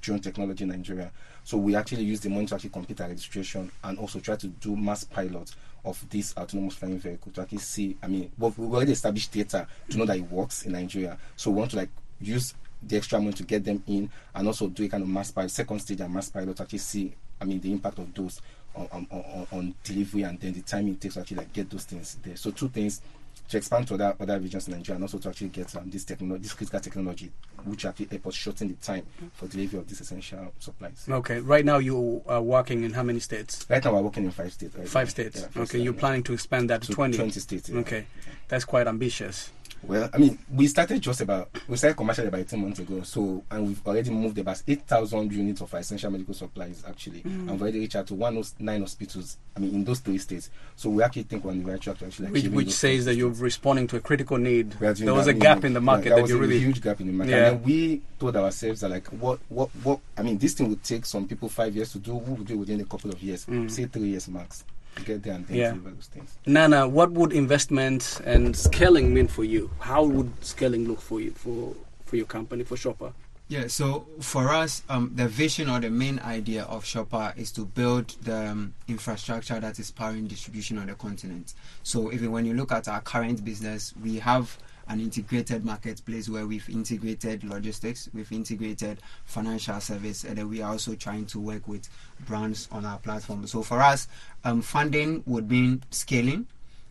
drone 0.00 0.20
technology 0.20 0.64
in 0.64 0.70
Nigeria. 0.70 1.10
So 1.44 1.56
we 1.56 1.74
actually 1.74 2.04
use 2.04 2.20
the 2.20 2.28
money 2.28 2.46
to 2.46 2.54
actually 2.54 2.70
complete 2.70 3.00
our 3.00 3.08
registration 3.08 3.70
and 3.84 3.98
also 3.98 4.20
try 4.20 4.36
to 4.36 4.46
do 4.46 4.76
mass 4.76 5.04
pilot 5.04 5.54
of 5.84 6.04
this 6.10 6.36
autonomous 6.36 6.74
flying 6.74 6.98
vehicle 6.98 7.32
to 7.32 7.42
actually 7.42 7.58
see. 7.58 7.96
I 8.02 8.06
mean, 8.06 8.30
we've 8.38 8.58
already 8.58 8.92
established 8.92 9.32
data 9.32 9.66
to 9.90 9.98
know 9.98 10.04
that 10.06 10.18
it 10.18 10.30
works 10.30 10.62
in 10.62 10.72
Nigeria. 10.72 11.16
So 11.36 11.50
we 11.50 11.58
want 11.58 11.70
to 11.72 11.78
like 11.78 11.88
use 12.20 12.54
the 12.82 12.96
extra 12.96 13.18
money 13.18 13.32
to 13.32 13.42
get 13.42 13.64
them 13.64 13.82
in 13.86 14.10
and 14.34 14.46
also 14.46 14.68
do 14.68 14.84
a 14.84 14.88
kind 14.88 15.02
of 15.02 15.08
mass 15.08 15.30
pilot, 15.30 15.50
second 15.50 15.80
stage 15.80 16.00
and 16.00 16.12
mass 16.12 16.30
pilot 16.30 16.56
to 16.56 16.62
actually 16.62 16.78
see. 16.78 17.14
I 17.40 17.44
mean, 17.44 17.60
the 17.60 17.70
impact 17.72 17.98
of 17.98 18.12
those 18.14 18.40
on, 18.74 18.88
on, 18.92 19.06
on, 19.10 19.46
on 19.52 19.74
delivery 19.84 20.22
and 20.22 20.38
then 20.40 20.52
the 20.52 20.60
time 20.62 20.88
it 20.88 21.00
takes 21.00 21.14
to 21.14 21.20
actually 21.20 21.38
like 21.38 21.52
get 21.52 21.70
those 21.70 21.84
things 21.84 22.16
there. 22.22 22.36
So 22.36 22.50
two 22.50 22.68
things 22.68 23.00
to 23.48 23.56
expand 23.56 23.88
to 23.88 23.94
other 23.94 24.14
other 24.20 24.38
regions 24.38 24.68
in 24.68 24.74
Nigeria 24.74 24.96
and 24.96 25.04
also 25.04 25.18
to 25.18 25.28
actually 25.30 25.48
get 25.48 25.74
um, 25.76 25.88
this 25.88 26.04
technology, 26.04 26.42
this 26.42 26.52
critical 26.52 26.80
technology, 26.80 27.30
which 27.64 27.86
actually 27.86 28.06
help 28.06 28.26
us 28.26 28.34
shorten 28.34 28.68
the 28.68 28.74
time 28.74 29.06
for 29.32 29.46
delivery 29.46 29.78
of 29.80 29.88
these 29.88 30.00
essential 30.00 30.52
supplies. 30.58 31.06
Okay, 31.08 31.40
right 31.40 31.64
now 31.64 31.78
you 31.78 32.22
are 32.28 32.42
working 32.42 32.84
in 32.84 32.92
how 32.92 33.02
many 33.02 33.20
states? 33.20 33.64
Right 33.70 33.82
now, 33.82 33.94
we're 33.94 34.02
working 34.02 34.24
in 34.24 34.32
five 34.32 34.52
states. 34.52 34.76
Right 34.76 34.88
Five 34.88 35.06
now. 35.06 35.10
states. 35.10 35.48
Yeah, 35.54 35.62
okay, 35.62 35.78
you're 35.78 35.94
planning 35.94 36.22
to 36.24 36.32
expand 36.34 36.68
that 36.70 36.82
to, 36.82 36.88
To 36.88 36.94
20? 36.94 37.16
20 37.16 37.40
states, 37.40 37.68
yeah. 37.70 37.78
Okay, 37.80 38.06
that's 38.48 38.64
quite 38.66 38.86
ambitious. 38.86 39.50
Well, 39.82 40.10
I 40.12 40.18
mean, 40.18 40.38
we 40.52 40.66
started 40.66 41.00
just 41.00 41.20
about 41.20 41.48
we 41.68 41.76
started 41.76 41.96
commercially 41.96 42.28
about 42.28 42.40
18 42.40 42.60
months 42.60 42.78
ago. 42.80 43.02
So, 43.02 43.42
and 43.50 43.68
we've 43.68 43.86
already 43.86 44.10
moved 44.10 44.36
about 44.38 44.62
8,000 44.66 45.32
units 45.32 45.60
of 45.60 45.72
essential 45.72 46.10
medical 46.10 46.34
supplies 46.34 46.82
actually, 46.86 47.20
Mm. 47.20 47.26
and 47.26 47.50
we've 47.52 47.62
already 47.62 47.78
reached 47.80 47.96
out 47.96 48.06
to 48.08 48.14
109 48.14 48.80
hospitals. 48.80 49.36
I 49.56 49.60
mean, 49.60 49.74
in 49.74 49.84
those 49.84 50.00
three 50.00 50.18
states. 50.18 50.50
So 50.76 50.90
we 50.90 51.02
actually 51.02 51.22
think 51.24 51.44
we're 51.44 51.52
on 51.52 51.62
the 51.62 51.70
right 51.70 51.80
track 51.80 51.98
to 51.98 52.06
actually 52.06 52.30
Which, 52.30 52.46
which 52.48 52.70
says 52.72 53.04
that 53.06 53.14
you're 53.16 53.30
responding 53.30 53.86
to 53.88 53.96
a 53.96 54.00
critical 54.00 54.36
need. 54.36 54.74
We 54.80 54.88
There 54.92 55.14
was 55.14 55.26
a 55.26 55.32
gap 55.32 55.64
in 55.64 55.72
the 55.74 55.80
yeah, 55.80 55.84
market 55.84 56.08
there 56.10 56.16
that 56.16 56.22
was 56.22 56.30
a 56.32 56.36
really 56.38 56.58
huge 56.58 56.80
gap 56.82 57.00
in 57.00 57.06
the 57.06 57.12
market. 57.12 57.30
Yeah. 57.32 57.48
And 57.48 57.58
then 57.60 57.64
we 57.64 58.02
told 58.18 58.36
ourselves 58.36 58.80
that 58.80 58.90
like 58.90 59.06
what 59.08 59.38
what 59.48 59.68
what 59.84 60.00
I 60.16 60.22
mean 60.22 60.38
this 60.38 60.54
thing 60.54 60.68
would 60.68 60.82
take 60.82 61.06
some 61.06 61.26
people 61.28 61.48
five 61.48 61.74
years 61.74 61.92
to 61.92 61.98
do. 61.98 62.14
We 62.14 62.34
will 62.34 62.44
do 62.44 62.54
it 62.54 62.58
within 62.58 62.80
a 62.80 62.84
couple 62.84 63.10
of 63.10 63.22
years, 63.22 63.46
Mm. 63.46 63.70
say 63.70 63.86
three 63.86 64.08
years 64.08 64.28
max. 64.28 64.64
Get 65.04 65.22
there 65.22 65.34
and 65.34 65.46
then 65.46 65.56
Yeah. 65.56 65.70
deliver 65.70 65.90
those 65.90 66.06
things. 66.06 66.30
Nana, 66.46 66.86
what 66.88 67.12
would 67.12 67.32
investment 67.32 68.20
and 68.24 68.54
scaling 68.56 69.12
mean 69.14 69.28
for 69.28 69.44
you? 69.44 69.70
How 69.80 70.04
would 70.04 70.30
scaling 70.44 70.86
look 70.88 71.00
for 71.00 71.20
you 71.20 71.32
for 71.32 71.74
for 72.04 72.16
your 72.16 72.26
company 72.26 72.64
for 72.64 72.76
Shopper? 72.76 73.12
Yeah, 73.50 73.66
so 73.68 74.06
for 74.20 74.50
us, 74.50 74.82
um, 74.90 75.12
the 75.14 75.26
vision 75.26 75.70
or 75.70 75.80
the 75.80 75.88
main 75.88 76.18
idea 76.18 76.64
of 76.64 76.84
Shopper 76.84 77.32
is 77.36 77.50
to 77.52 77.64
build 77.64 78.08
the 78.22 78.48
um, 78.50 78.74
infrastructure 78.88 79.58
that 79.58 79.78
is 79.78 79.90
powering 79.90 80.26
distribution 80.26 80.76
on 80.78 80.86
the 80.86 80.94
continent. 80.94 81.54
So 81.82 82.12
even 82.12 82.30
when 82.30 82.44
you 82.44 82.52
look 82.52 82.72
at 82.72 82.88
our 82.88 83.00
current 83.00 83.42
business, 83.44 83.94
we 84.02 84.18
have 84.18 84.58
an 84.88 85.00
integrated 85.00 85.64
marketplace 85.64 86.28
where 86.28 86.46
we've 86.46 86.68
integrated 86.68 87.44
logistics, 87.44 88.08
we've 88.14 88.32
integrated 88.32 88.98
financial 89.24 89.80
service, 89.80 90.24
and 90.24 90.38
then 90.38 90.48
we 90.48 90.62
are 90.62 90.72
also 90.72 90.94
trying 90.94 91.26
to 91.26 91.38
work 91.38 91.68
with 91.68 91.88
brands 92.26 92.68
on 92.72 92.84
our 92.84 92.98
platform. 92.98 93.46
So 93.46 93.62
for 93.62 93.80
us, 93.80 94.08
um, 94.44 94.62
funding 94.62 95.22
would 95.26 95.50
mean 95.50 95.82
scaling 95.90 96.46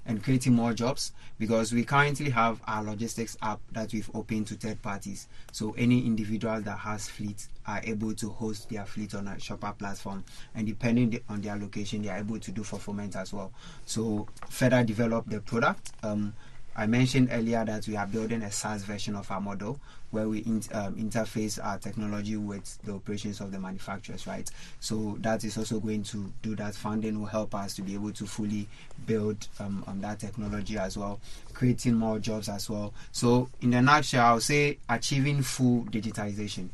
and 0.06 0.24
creating 0.24 0.54
more 0.54 0.74
jobs 0.74 1.12
because 1.38 1.74
we 1.74 1.84
currently 1.84 2.30
have 2.30 2.60
our 2.66 2.84
logistics 2.84 3.38
app 3.42 3.60
that 3.74 3.92
we've 3.94 4.10
opened 4.14 4.48
to 4.48 4.56
third 4.56 4.82
parties. 4.82 5.28
So 5.52 5.76
any 5.78 6.06
individual 6.06 6.62
that 6.62 6.78
has 6.78 7.10
fleet 7.10 7.48
are 7.68 7.82
able 7.84 8.14
to 8.16 8.30
host 8.30 8.70
their 8.70 8.86
fleet 8.86 9.14
on 9.14 9.28
a 9.28 9.40
shopper 9.40 9.74
platform, 9.78 10.24
and 10.56 10.66
depending 10.66 11.20
on 11.30 11.42
their 11.42 11.58
location, 11.58 12.02
they 12.02 12.10
are 12.10 12.20
able 12.20 12.40
to 12.40 12.52
do 12.52 12.64
fulfillment 12.64 13.16
as 13.16 13.34
well. 13.34 13.52
So 13.86 14.28
further 14.50 14.84
develop 14.84 15.30
the 15.30 15.42
product. 15.42 15.92
Um, 16.04 16.34
I 16.78 16.86
mentioned 16.86 17.30
earlier 17.32 17.66
that 17.66 17.88
we 17.88 17.98
are 17.98 18.06
building 18.06 18.44
a 18.44 18.52
SaaS 18.52 18.84
version 18.84 19.16
of 19.16 19.30
our 19.32 19.42
model 19.42 19.80
where 20.12 20.30
we 20.30 20.40
in, 20.40 20.62
um, 20.74 20.96
interface 20.96 21.64
our 21.64 21.80
technology 21.80 22.38
with 22.38 22.78
the 22.84 22.94
operations 22.94 23.42
of 23.42 23.52
the 23.52 23.60
manufacturers, 23.60 24.28
right? 24.28 24.50
So 24.80 25.18
that 25.22 25.44
is 25.44 25.58
also 25.58 25.80
going 25.80 26.04
to 26.04 26.32
do 26.44 26.56
that. 26.56 26.76
Funding 26.76 27.20
will 27.20 27.26
help 27.26 27.56
us 27.56 27.76
to 27.76 27.82
be 27.82 27.96
able 27.96 28.14
to 28.14 28.26
fully 28.26 28.68
build 29.06 29.48
um, 29.60 29.84
on 29.88 30.02
that 30.02 30.20
technology 30.20 30.78
as 30.78 30.98
well, 30.98 31.20
creating 31.54 31.96
more 31.96 32.20
jobs 32.20 32.48
as 32.48 32.70
well. 32.70 32.94
So 33.12 33.50
in 33.62 33.74
a 33.74 33.82
nutshell, 33.82 34.26
I'll 34.26 34.40
say 34.40 34.78
achieving 34.88 35.42
full 35.42 35.84
digitization. 35.86 36.70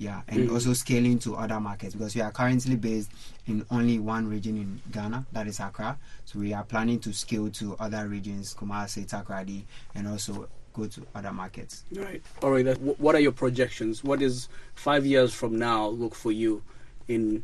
Yeah, 0.00 0.22
and 0.28 0.48
Mhm. 0.48 0.52
also 0.54 0.74
scaling 0.74 1.18
to 1.20 1.34
other 1.34 1.58
markets 1.58 1.92
because 1.94 2.14
we 2.14 2.20
are 2.20 2.30
currently 2.30 2.76
based 2.76 3.10
in 3.48 3.66
only 3.68 3.98
one 3.98 4.28
region 4.28 4.56
in 4.56 4.80
Ghana, 4.92 5.26
that 5.32 5.48
is 5.48 5.58
Accra. 5.58 5.98
So 6.24 6.38
we 6.38 6.52
are 6.54 6.62
planning 6.62 7.00
to 7.00 7.12
scale 7.12 7.50
to 7.50 7.74
other 7.80 8.06
regions, 8.06 8.54
Kumasi, 8.54 9.08
Takoradi, 9.08 9.64
and 9.96 10.06
also 10.06 10.48
go 10.72 10.86
to 10.86 11.02
other 11.16 11.32
markets. 11.32 11.82
Right. 11.92 12.22
All 12.44 12.52
right. 12.52 12.64
that- 12.64 12.78
What 12.80 13.16
are 13.16 13.20
your 13.20 13.32
projections? 13.32 14.04
What 14.04 14.22
is 14.22 14.48
five 14.76 15.04
years 15.04 15.34
from 15.34 15.58
now 15.58 15.88
look 15.88 16.14
for 16.14 16.30
you 16.30 16.62
in? 17.08 17.42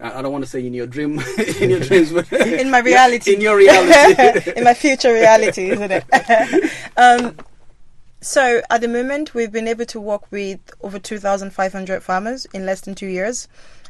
I 0.00 0.18
I 0.18 0.22
don't 0.22 0.32
want 0.32 0.42
to 0.44 0.50
say 0.50 0.66
in 0.66 0.74
your 0.74 0.88
dream, 0.88 1.20
in 1.60 1.70
your 1.70 1.80
dreams, 1.80 2.10
but 2.12 2.30
in 2.32 2.68
my 2.68 2.78
Yeah, 2.84 2.84
reality. 3.06 3.34
in 3.34 3.40
your 3.40 3.56
reality. 3.56 4.50
in 4.56 4.64
my 4.64 4.74
future 4.74 5.12
reality, 5.12 5.70
isn't 5.70 5.92
it? 5.92 6.04
um, 6.96 7.36
so 8.20 8.62
at 8.70 8.80
the 8.80 8.88
moment, 8.88 9.34
we've 9.34 9.52
been 9.52 9.68
able 9.68 9.86
to 9.86 10.00
work 10.00 10.30
with 10.30 10.60
over 10.82 10.98
2,500 10.98 12.02
farmers 12.02 12.46
in 12.46 12.66
less 12.66 12.80
than 12.80 12.94
two 12.94 13.06
years. 13.06 13.48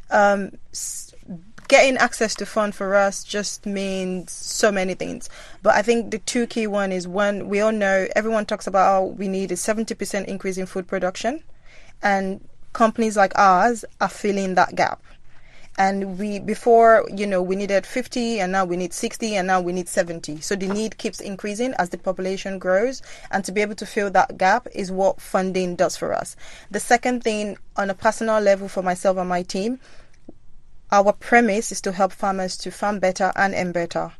Um, 0.09 0.57
getting 1.67 1.97
access 1.97 2.33
to 2.35 2.45
fund 2.45 2.75
for 2.75 2.95
us 2.95 3.23
just 3.23 3.65
means 3.65 4.31
so 4.31 4.71
many 4.71 4.93
things. 4.93 5.29
But 5.61 5.75
I 5.75 5.81
think 5.81 6.11
the 6.11 6.19
two 6.19 6.47
key 6.47 6.67
one 6.67 6.91
is 6.91 7.07
one, 7.07 7.49
we 7.49 7.59
all 7.59 7.71
know 7.71 8.07
everyone 8.15 8.45
talks 8.45 8.67
about 8.67 8.85
how 8.85 9.03
we 9.03 9.27
need 9.27 9.51
a 9.51 9.55
70% 9.55 10.25
increase 10.25 10.57
in 10.57 10.65
food 10.65 10.87
production, 10.87 11.43
and 12.01 12.41
companies 12.73 13.17
like 13.17 13.37
ours 13.37 13.83
are 13.99 14.09
filling 14.09 14.55
that 14.55 14.75
gap 14.75 15.01
and 15.77 16.17
we 16.17 16.39
before 16.39 17.07
you 17.13 17.27
know 17.27 17.41
we 17.41 17.55
needed 17.55 17.85
50 17.85 18.39
and 18.39 18.51
now 18.51 18.65
we 18.65 18.75
need 18.75 18.93
60 18.93 19.35
and 19.35 19.47
now 19.47 19.61
we 19.61 19.73
need 19.73 19.87
70 19.87 20.41
so 20.41 20.55
the 20.55 20.67
need 20.67 20.97
keeps 20.97 21.19
increasing 21.19 21.73
as 21.77 21.89
the 21.89 21.97
population 21.97 22.59
grows. 22.59 23.01
And 23.31 23.43
to 23.45 23.51
be 23.51 23.61
able 23.61 23.75
to 23.75 23.85
fill 23.85 24.09
that 24.11 24.37
gap 24.37 24.67
is 24.73 24.91
what 24.91 25.21
funding 25.21 25.75
does 25.75 25.95
for 25.95 26.13
us. 26.13 26.35
The 26.71 26.79
second 26.79 27.23
thing 27.23 27.57
on 27.75 27.89
a 27.89 27.93
personal 27.93 28.39
level 28.39 28.67
for 28.67 28.81
myself 28.81 29.17
and 29.17 29.29
my 29.29 29.43
team 29.43 29.79
our 30.91 31.11
premise 31.11 31.71
is 31.71 31.81
to 31.81 31.91
help 31.91 32.13
farmers 32.13 32.55
to 32.57 32.71
farm 32.71 32.99
better 32.99 33.31
and 33.35 33.53
earn 33.53 33.71
better. 33.71 34.13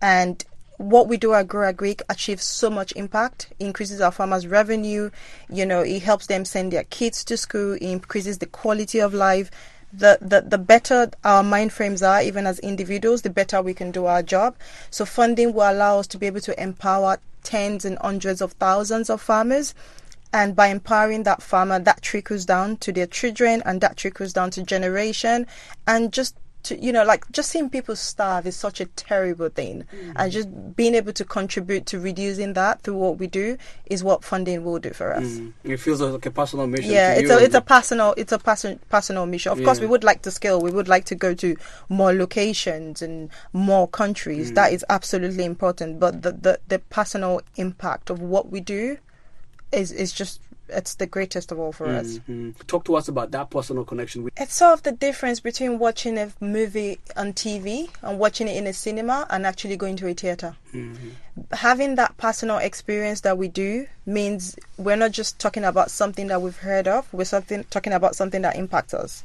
And 0.00 0.44
what 0.76 1.08
we 1.08 1.16
do 1.16 1.34
at 1.34 1.48
Grow 1.48 1.72
achieves 2.08 2.44
so 2.44 2.70
much 2.70 2.92
impact, 2.96 3.52
increases 3.58 4.00
our 4.00 4.12
farmers' 4.12 4.46
revenue, 4.46 5.10
you 5.48 5.64
know, 5.66 5.80
it 5.80 6.02
helps 6.02 6.26
them 6.26 6.44
send 6.44 6.72
their 6.72 6.84
kids 6.84 7.24
to 7.24 7.36
school, 7.36 7.74
it 7.74 7.82
increases 7.82 8.38
the 8.38 8.46
quality 8.46 9.00
of 9.00 9.14
life. 9.14 9.50
The, 9.96 10.18
the 10.20 10.40
the 10.40 10.58
better 10.58 11.10
our 11.22 11.44
mind 11.44 11.72
frames 11.72 12.02
are, 12.02 12.20
even 12.20 12.46
as 12.46 12.58
individuals, 12.58 13.22
the 13.22 13.30
better 13.30 13.62
we 13.62 13.74
can 13.74 13.92
do 13.92 14.06
our 14.06 14.22
job. 14.22 14.56
So 14.90 15.04
funding 15.04 15.52
will 15.52 15.70
allow 15.70 16.00
us 16.00 16.08
to 16.08 16.18
be 16.18 16.26
able 16.26 16.40
to 16.40 16.60
empower 16.60 17.18
tens 17.44 17.84
and 17.84 17.98
hundreds 18.00 18.40
of 18.40 18.52
thousands 18.52 19.08
of 19.08 19.20
farmers 19.20 19.74
and 20.32 20.56
by 20.56 20.66
empowering 20.66 21.22
that 21.22 21.40
farmer 21.40 21.78
that 21.78 22.02
trickles 22.02 22.44
down 22.44 22.76
to 22.78 22.90
their 22.90 23.06
children 23.06 23.62
and 23.64 23.80
that 23.80 23.96
trickles 23.96 24.32
down 24.32 24.50
to 24.50 24.64
generation 24.64 25.46
and 25.86 26.12
just 26.12 26.34
to 26.64 26.82
you 26.82 26.92
know 26.92 27.04
like 27.04 27.30
just 27.30 27.50
seeing 27.50 27.70
people 27.70 27.96
starve 27.96 28.46
is 28.46 28.56
such 28.56 28.80
a 28.80 28.86
terrible 28.86 29.48
thing. 29.48 29.84
And 30.16 30.32
just 30.32 30.48
being 30.76 30.94
able 30.94 31.12
to 31.12 31.24
contribute 31.24 31.86
to 31.86 32.00
reducing 32.00 32.54
that 32.54 32.82
through 32.82 32.96
what 32.96 33.18
we 33.18 33.26
do 33.26 33.56
is 33.86 34.02
what 34.02 34.24
funding 34.24 34.64
will 34.64 34.78
do 34.78 34.90
for 34.90 35.14
us. 35.14 35.24
Mm. 35.24 35.52
It 35.64 35.76
feels 35.78 36.00
like 36.00 36.26
a 36.26 36.30
personal 36.30 36.66
mission. 36.66 36.90
yeah 36.90 37.14
it's 37.14 37.30
a 37.30 37.38
it's 37.38 37.54
a 37.54 37.60
personal 37.60 38.14
it's 38.16 38.32
a 38.32 38.38
person 38.38 38.80
personal 38.88 39.26
mission. 39.26 39.52
Of 39.52 39.62
course 39.64 39.80
we 39.80 39.86
would 39.86 40.04
like 40.04 40.22
to 40.22 40.30
scale. 40.30 40.60
We 40.60 40.70
would 40.70 40.88
like 40.88 41.04
to 41.06 41.14
go 41.14 41.34
to 41.34 41.56
more 41.88 42.12
locations 42.12 43.02
and 43.02 43.30
more 43.52 43.86
countries. 43.88 44.50
Mm. 44.50 44.54
that 44.56 44.72
is 44.72 44.84
absolutely 44.88 45.44
important. 45.44 46.00
But 46.00 46.22
the, 46.22 46.32
the 46.32 46.60
the 46.68 46.78
personal 46.78 47.40
impact 47.56 48.10
of 48.10 48.20
what 48.20 48.50
we 48.50 48.60
do 48.60 48.98
is 49.72 49.92
is 49.92 50.12
just 50.12 50.40
it's 50.68 50.94
the 50.94 51.06
greatest 51.06 51.52
of 51.52 51.58
all 51.58 51.72
for 51.72 51.86
us 51.86 52.18
Mhm. 52.28 52.54
Talk 52.66 52.84
to 52.86 52.96
us 52.96 53.08
about 53.08 53.30
that 53.32 53.50
personal 53.50 53.84
connection 53.84 54.24
with. 54.24 54.32
it's 54.36 54.54
sort 54.54 54.72
of 54.72 54.82
the 54.82 54.92
difference 54.92 55.40
between 55.40 55.78
watching 55.78 56.16
a 56.18 56.32
movie 56.40 56.98
on 57.16 57.32
TV 57.32 57.90
and 58.02 58.18
watching 58.18 58.48
it 58.48 58.56
in 58.56 58.66
a 58.66 58.72
cinema 58.72 59.26
and 59.30 59.46
actually 59.46 59.76
going 59.76 59.96
to 59.96 60.08
a 60.08 60.14
theater. 60.14 60.56
Having 61.52 61.96
that 61.96 62.16
personal 62.16 62.58
experience 62.58 63.20
that 63.22 63.36
we 63.38 63.48
do 63.48 63.86
means 64.06 64.56
we're 64.78 64.96
not 64.96 65.12
just 65.12 65.38
talking 65.38 65.64
about 65.64 65.90
something 65.90 66.28
that 66.28 66.40
we've 66.40 66.56
heard 66.58 66.86
of, 66.88 67.12
we're 67.12 67.24
something 67.24 67.64
talking 67.70 67.92
about 67.92 68.14
something 68.16 68.42
that 68.42 68.56
impacts 68.56 68.94
us. 68.94 69.24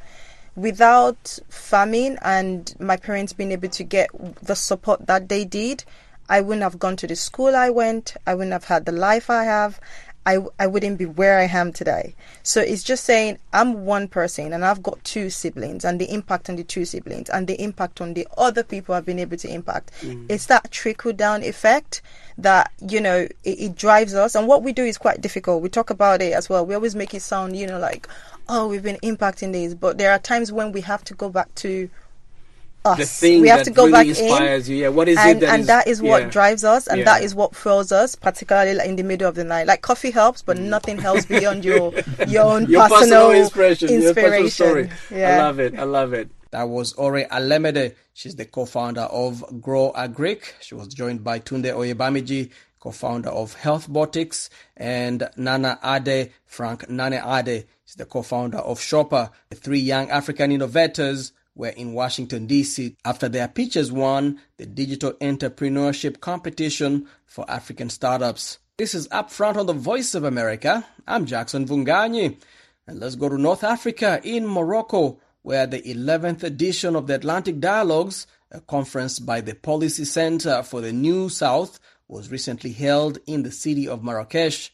Without 0.55 1.39
farming 1.49 2.17
and 2.21 2.75
my 2.79 2.97
parents 2.97 3.33
being 3.33 3.51
able 3.51 3.69
to 3.69 3.83
get 3.83 4.09
the 4.43 4.55
support 4.55 5.07
that 5.07 5.29
they 5.29 5.45
did, 5.45 5.83
I 6.27 6.41
wouldn't 6.41 6.63
have 6.63 6.77
gone 6.77 6.95
to 6.97 7.07
the 7.07 7.15
school 7.15 7.55
I 7.55 7.69
went, 7.69 8.15
I 8.27 8.35
wouldn't 8.35 8.51
have 8.53 8.65
had 8.65 8.85
the 8.85 8.91
life 8.91 9.29
I 9.29 9.45
have, 9.45 9.79
I, 10.25 10.39
I 10.59 10.67
wouldn't 10.67 10.97
be 10.99 11.05
where 11.05 11.39
I 11.39 11.43
am 11.43 11.71
today. 11.71 12.13
So 12.43 12.61
it's 12.61 12.83
just 12.83 13.03
saying 13.03 13.39
I'm 13.53 13.85
one 13.85 14.07
person 14.07 14.53
and 14.53 14.63
I've 14.63 14.83
got 14.83 15.03
two 15.03 15.29
siblings 15.29 15.85
and 15.85 15.99
the 15.99 16.11
impact 16.11 16.49
on 16.49 16.55
the 16.55 16.63
two 16.63 16.85
siblings 16.85 17.29
and 17.29 17.47
the 17.47 17.61
impact 17.61 18.01
on 18.01 18.13
the 18.13 18.27
other 18.37 18.63
people 18.63 18.93
I've 18.93 19.05
been 19.05 19.19
able 19.19 19.37
to 19.37 19.51
impact. 19.51 19.91
Mm. 20.01 20.27
It's 20.29 20.45
that 20.47 20.71
trickle 20.71 21.13
down 21.13 21.43
effect 21.43 22.01
that, 22.37 22.71
you 22.87 23.01
know, 23.01 23.27
it, 23.43 23.59
it 23.59 23.75
drives 23.75 24.13
us. 24.13 24.35
And 24.35 24.47
what 24.47 24.61
we 24.61 24.73
do 24.73 24.83
is 24.83 24.97
quite 24.97 25.21
difficult. 25.21 25.63
We 25.63 25.69
talk 25.69 25.89
about 25.89 26.21
it 26.21 26.33
as 26.33 26.49
well. 26.49 26.65
We 26.65 26.75
always 26.75 26.95
make 26.95 27.13
it 27.13 27.21
sound, 27.21 27.55
you 27.55 27.65
know, 27.65 27.79
like, 27.79 28.07
oh, 28.47 28.67
we've 28.67 28.83
been 28.83 28.97
impacting 28.97 29.51
this. 29.53 29.73
But 29.73 29.97
there 29.97 30.11
are 30.11 30.19
times 30.19 30.51
when 30.51 30.71
we 30.71 30.81
have 30.81 31.03
to 31.05 31.13
go 31.13 31.29
back 31.29 31.53
to 31.55 31.89
us. 32.85 32.97
The 32.97 33.05
thing 33.05 33.41
we 33.41 33.47
have 33.49 33.59
that 33.59 33.63
to 33.65 33.71
go 33.71 33.83
really 33.85 33.91
back 33.91 34.07
inspires 34.07 34.69
in. 34.69 34.75
you. 34.75 34.81
Yeah, 34.83 34.87
what 34.89 35.07
is 35.09 35.17
it 35.17 35.21
and, 35.21 35.41
that 35.41 35.49
and 35.49 35.61
is- 35.61 35.67
that 35.67 35.87
is 35.87 36.01
what 36.01 36.23
yeah. 36.23 36.29
drives 36.29 36.63
us 36.63 36.87
and 36.87 36.99
Yeah. 36.99 37.05
that 37.05 37.23
is 37.23 37.35
what 37.35 37.55
fuels 37.55 37.91
us, 37.91 38.15
particularly 38.15 38.73
like 38.75 38.87
in 38.87 38.95
the 38.95 39.03
middle 39.03 39.27
of 39.27 39.35
the 39.35 39.43
night. 39.43 39.67
Like 39.67 39.81
coffee 39.81 40.11
helps, 40.11 40.41
but 40.41 40.57
nothing 40.57 40.97
helps 40.97 41.25
beyond 41.37 41.65
your 41.65 41.93
your 42.27 42.43
own 42.45 42.65
Mm. 42.65 42.69
Your 42.69 42.87
personal, 42.89 43.31
inspiration, 43.31 44.01
your 44.01 44.13
personal 44.13 44.49
story. 44.49 44.89
Yeah. 45.11 45.35
I 45.35 45.37
love 45.43 45.59
it. 45.59 45.77
I 45.79 45.83
love 45.83 46.13
it. 46.13 46.29
That 46.51 46.67
was 46.67 46.93
Ore 46.93 47.25
Alemede. 47.29 47.95
She's 48.13 48.35
the 48.35 48.45
co-founder 48.45 49.01
of 49.01 49.43
Grow 49.61 49.91
Agric. 49.95 50.53
She 50.61 50.73
was 50.75 50.87
joined 50.87 51.23
by 51.23 51.39
Tunde 51.39 51.65
Oyebamiji, 51.71 52.49
co-founder 52.79 53.29
of 53.29 53.55
HealthBotics, 53.57 54.49
and 54.75 55.29
Nana 55.37 55.79
Ade, 55.83 56.31
Frank 56.45 56.89
Nana 56.89 57.21
Ade. 57.25 57.65
She's 57.85 57.95
the 57.95 58.05
co-founder 58.05 58.57
of 58.57 58.79
Shopper. 58.81 59.29
The 59.49 59.55
three 59.57 59.79
young 59.79 60.09
African 60.09 60.51
innovators 60.51 61.33
were 61.59 61.67
in 61.67 61.91
Washington, 61.91 62.47
D.C. 62.47 62.95
after 63.03 63.27
their 63.27 63.49
pitches 63.49 63.91
won 63.91 64.39
the 64.55 64.65
Digital 64.65 65.11
Entrepreneurship 65.15 66.21
Competition 66.21 67.05
for 67.25 67.43
African 67.51 67.89
Startups. 67.89 68.59
This 68.77 68.95
is 68.95 69.09
Up 69.11 69.29
Front 69.29 69.57
on 69.57 69.65
the 69.65 69.73
Voice 69.73 70.15
of 70.15 70.23
America. 70.23 70.85
I'm 71.05 71.25
Jackson 71.25 71.67
Mvunganyi. 71.67 72.37
And 72.87 73.01
let's 73.01 73.15
go 73.15 73.27
to 73.27 73.37
North 73.37 73.65
Africa 73.65 74.21
in 74.23 74.47
Morocco, 74.47 75.19
where 75.41 75.67
the 75.67 75.81
11th 75.81 76.43
edition 76.43 76.95
of 76.95 77.07
the 77.07 77.15
Atlantic 77.15 77.59
Dialogues, 77.59 78.25
a 78.51 78.61
conference 78.61 79.19
by 79.19 79.41
the 79.41 79.53
Policy 79.53 80.05
Center 80.05 80.63
for 80.63 80.79
the 80.79 80.93
New 80.93 81.27
South, 81.27 81.77
was 82.07 82.31
recently 82.31 82.71
held 82.71 83.17
in 83.27 83.43
the 83.43 83.51
city 83.51 83.85
of 83.85 84.01
Marrakesh. 84.01 84.73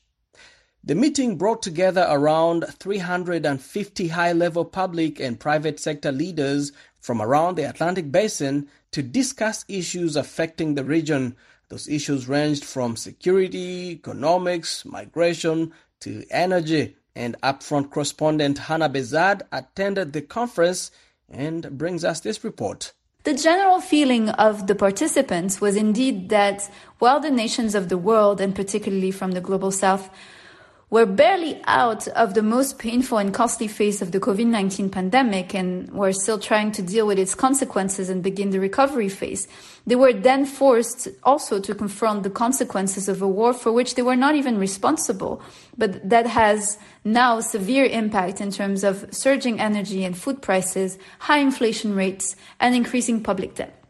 The 0.87 0.93
meeting 0.93 1.35
brought 1.35 1.63
together 1.63 2.05
around 2.07 2.63
350 2.77 4.07
high 4.09 4.33
level 4.33 4.63
public 4.63 5.19
and 5.19 5.39
private 5.39 5.79
sector 5.79 6.11
leaders 6.11 6.73
from 6.99 7.23
around 7.23 7.55
the 7.55 7.67
Atlantic 7.67 8.11
basin 8.11 8.67
to 8.91 9.01
discuss 9.01 9.65
issues 9.67 10.15
affecting 10.15 10.75
the 10.75 10.83
region. 10.83 11.35
Those 11.69 11.87
issues 11.87 12.27
ranged 12.27 12.63
from 12.63 12.97
security, 12.97 13.93
economics, 13.93 14.85
migration, 14.85 15.73
to 16.01 16.23
energy. 16.29 16.95
And 17.15 17.35
upfront 17.41 17.89
correspondent 17.89 18.59
Hannah 18.59 18.89
Bezad 18.89 19.41
attended 19.51 20.13
the 20.13 20.21
conference 20.21 20.91
and 21.27 21.79
brings 21.79 22.05
us 22.05 22.19
this 22.19 22.43
report. 22.43 22.93
The 23.23 23.33
general 23.33 23.81
feeling 23.81 24.29
of 24.29 24.67
the 24.67 24.75
participants 24.75 25.59
was 25.59 25.75
indeed 25.75 26.29
that 26.29 26.69
while 26.99 27.19
the 27.19 27.31
nations 27.31 27.73
of 27.73 27.89
the 27.89 27.97
world, 27.97 28.39
and 28.39 28.53
particularly 28.53 29.09
from 29.09 29.31
the 29.31 29.41
global 29.41 29.71
south, 29.71 30.11
were 30.95 31.05
barely 31.05 31.59
out 31.65 32.07
of 32.07 32.35
the 32.35 32.41
most 32.41 32.79
painful 32.79 33.17
and 33.17 33.33
costly 33.33 33.67
phase 33.67 34.01
of 34.01 34.13
the 34.13 34.19
COVID 34.21 34.45
19 34.45 34.89
pandemic 34.89 35.53
and 35.53 35.91
we're 35.91 36.13
still 36.13 36.39
trying 36.39 36.71
to 36.71 36.81
deal 36.81 37.05
with 37.05 37.19
its 37.19 37.35
consequences 37.35 38.07
and 38.07 38.23
begin 38.23 38.51
the 38.51 38.61
recovery 38.61 39.09
phase. 39.09 39.45
They 39.85 39.97
were 39.97 40.13
then 40.13 40.45
forced 40.45 41.09
also 41.23 41.59
to 41.59 41.75
confront 41.75 42.23
the 42.23 42.29
consequences 42.29 43.09
of 43.09 43.21
a 43.21 43.27
war 43.27 43.53
for 43.53 43.73
which 43.73 43.95
they 43.95 44.03
were 44.03 44.15
not 44.15 44.35
even 44.35 44.57
responsible, 44.57 45.41
but 45.77 46.09
that 46.09 46.27
has 46.27 46.77
now 47.03 47.41
severe 47.41 47.83
impact 47.83 48.39
in 48.39 48.49
terms 48.49 48.85
of 48.85 49.05
surging 49.13 49.59
energy 49.59 50.05
and 50.05 50.17
food 50.17 50.41
prices, 50.41 50.97
high 51.19 51.39
inflation 51.39 51.93
rates, 51.93 52.37
and 52.61 52.73
increasing 52.73 53.21
public 53.21 53.55
debt. 53.55 53.84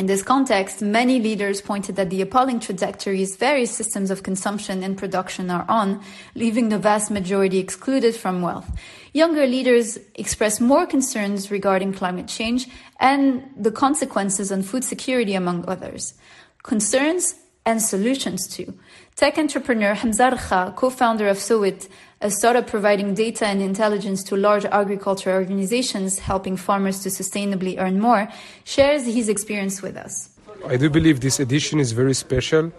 In 0.00 0.06
this 0.06 0.22
context, 0.22 0.80
many 0.80 1.20
leaders 1.20 1.60
pointed 1.60 1.98
at 1.98 2.08
the 2.08 2.22
appalling 2.22 2.58
trajectories 2.58 3.36
various 3.36 3.70
systems 3.70 4.10
of 4.10 4.22
consumption 4.22 4.82
and 4.82 4.96
production 4.96 5.50
are 5.50 5.66
on, 5.68 6.02
leaving 6.34 6.70
the 6.70 6.78
vast 6.78 7.10
majority 7.10 7.58
excluded 7.58 8.16
from 8.16 8.40
wealth. 8.40 8.66
Younger 9.12 9.46
leaders 9.46 9.98
expressed 10.14 10.58
more 10.58 10.86
concerns 10.86 11.50
regarding 11.50 11.92
climate 11.92 12.28
change 12.28 12.66
and 12.98 13.42
the 13.54 13.70
consequences 13.70 14.50
on 14.50 14.62
food 14.62 14.84
security, 14.84 15.34
among 15.34 15.68
others. 15.68 16.14
Concerns 16.62 17.34
and 17.66 17.82
solutions 17.82 18.48
too. 18.48 18.72
Tech 19.16 19.36
entrepreneur 19.36 19.92
Hamza 19.92 20.30
Rkha, 20.30 20.76
co-founder 20.76 21.28
of 21.28 21.36
Sowit, 21.36 21.90
a 22.22 22.30
startup 22.30 22.66
providing 22.66 23.14
data 23.14 23.46
and 23.46 23.62
intelligence 23.62 24.22
to 24.24 24.36
large 24.36 24.66
agriculture 24.66 25.32
organizations 25.32 26.18
helping 26.18 26.56
farmers 26.56 27.00
to 27.00 27.08
sustainably 27.08 27.78
earn 27.78 27.98
more, 27.98 28.28
shares 28.64 29.06
his 29.06 29.28
experience 29.28 29.80
with 29.80 29.96
us. 29.96 30.28
I 30.66 30.76
do 30.76 30.90
believe 30.90 31.20
this 31.20 31.40
edition 31.40 31.80
is 31.80 31.92
very 31.92 32.12
special 32.12 32.70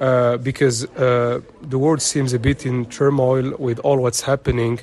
uh, 0.00 0.36
because 0.38 0.84
uh, 0.96 1.40
the 1.60 1.78
world 1.78 2.02
seems 2.02 2.32
a 2.32 2.40
bit 2.40 2.66
in 2.66 2.86
turmoil 2.86 3.54
with 3.58 3.78
all 3.80 3.98
what's 3.98 4.22
happening, 4.22 4.80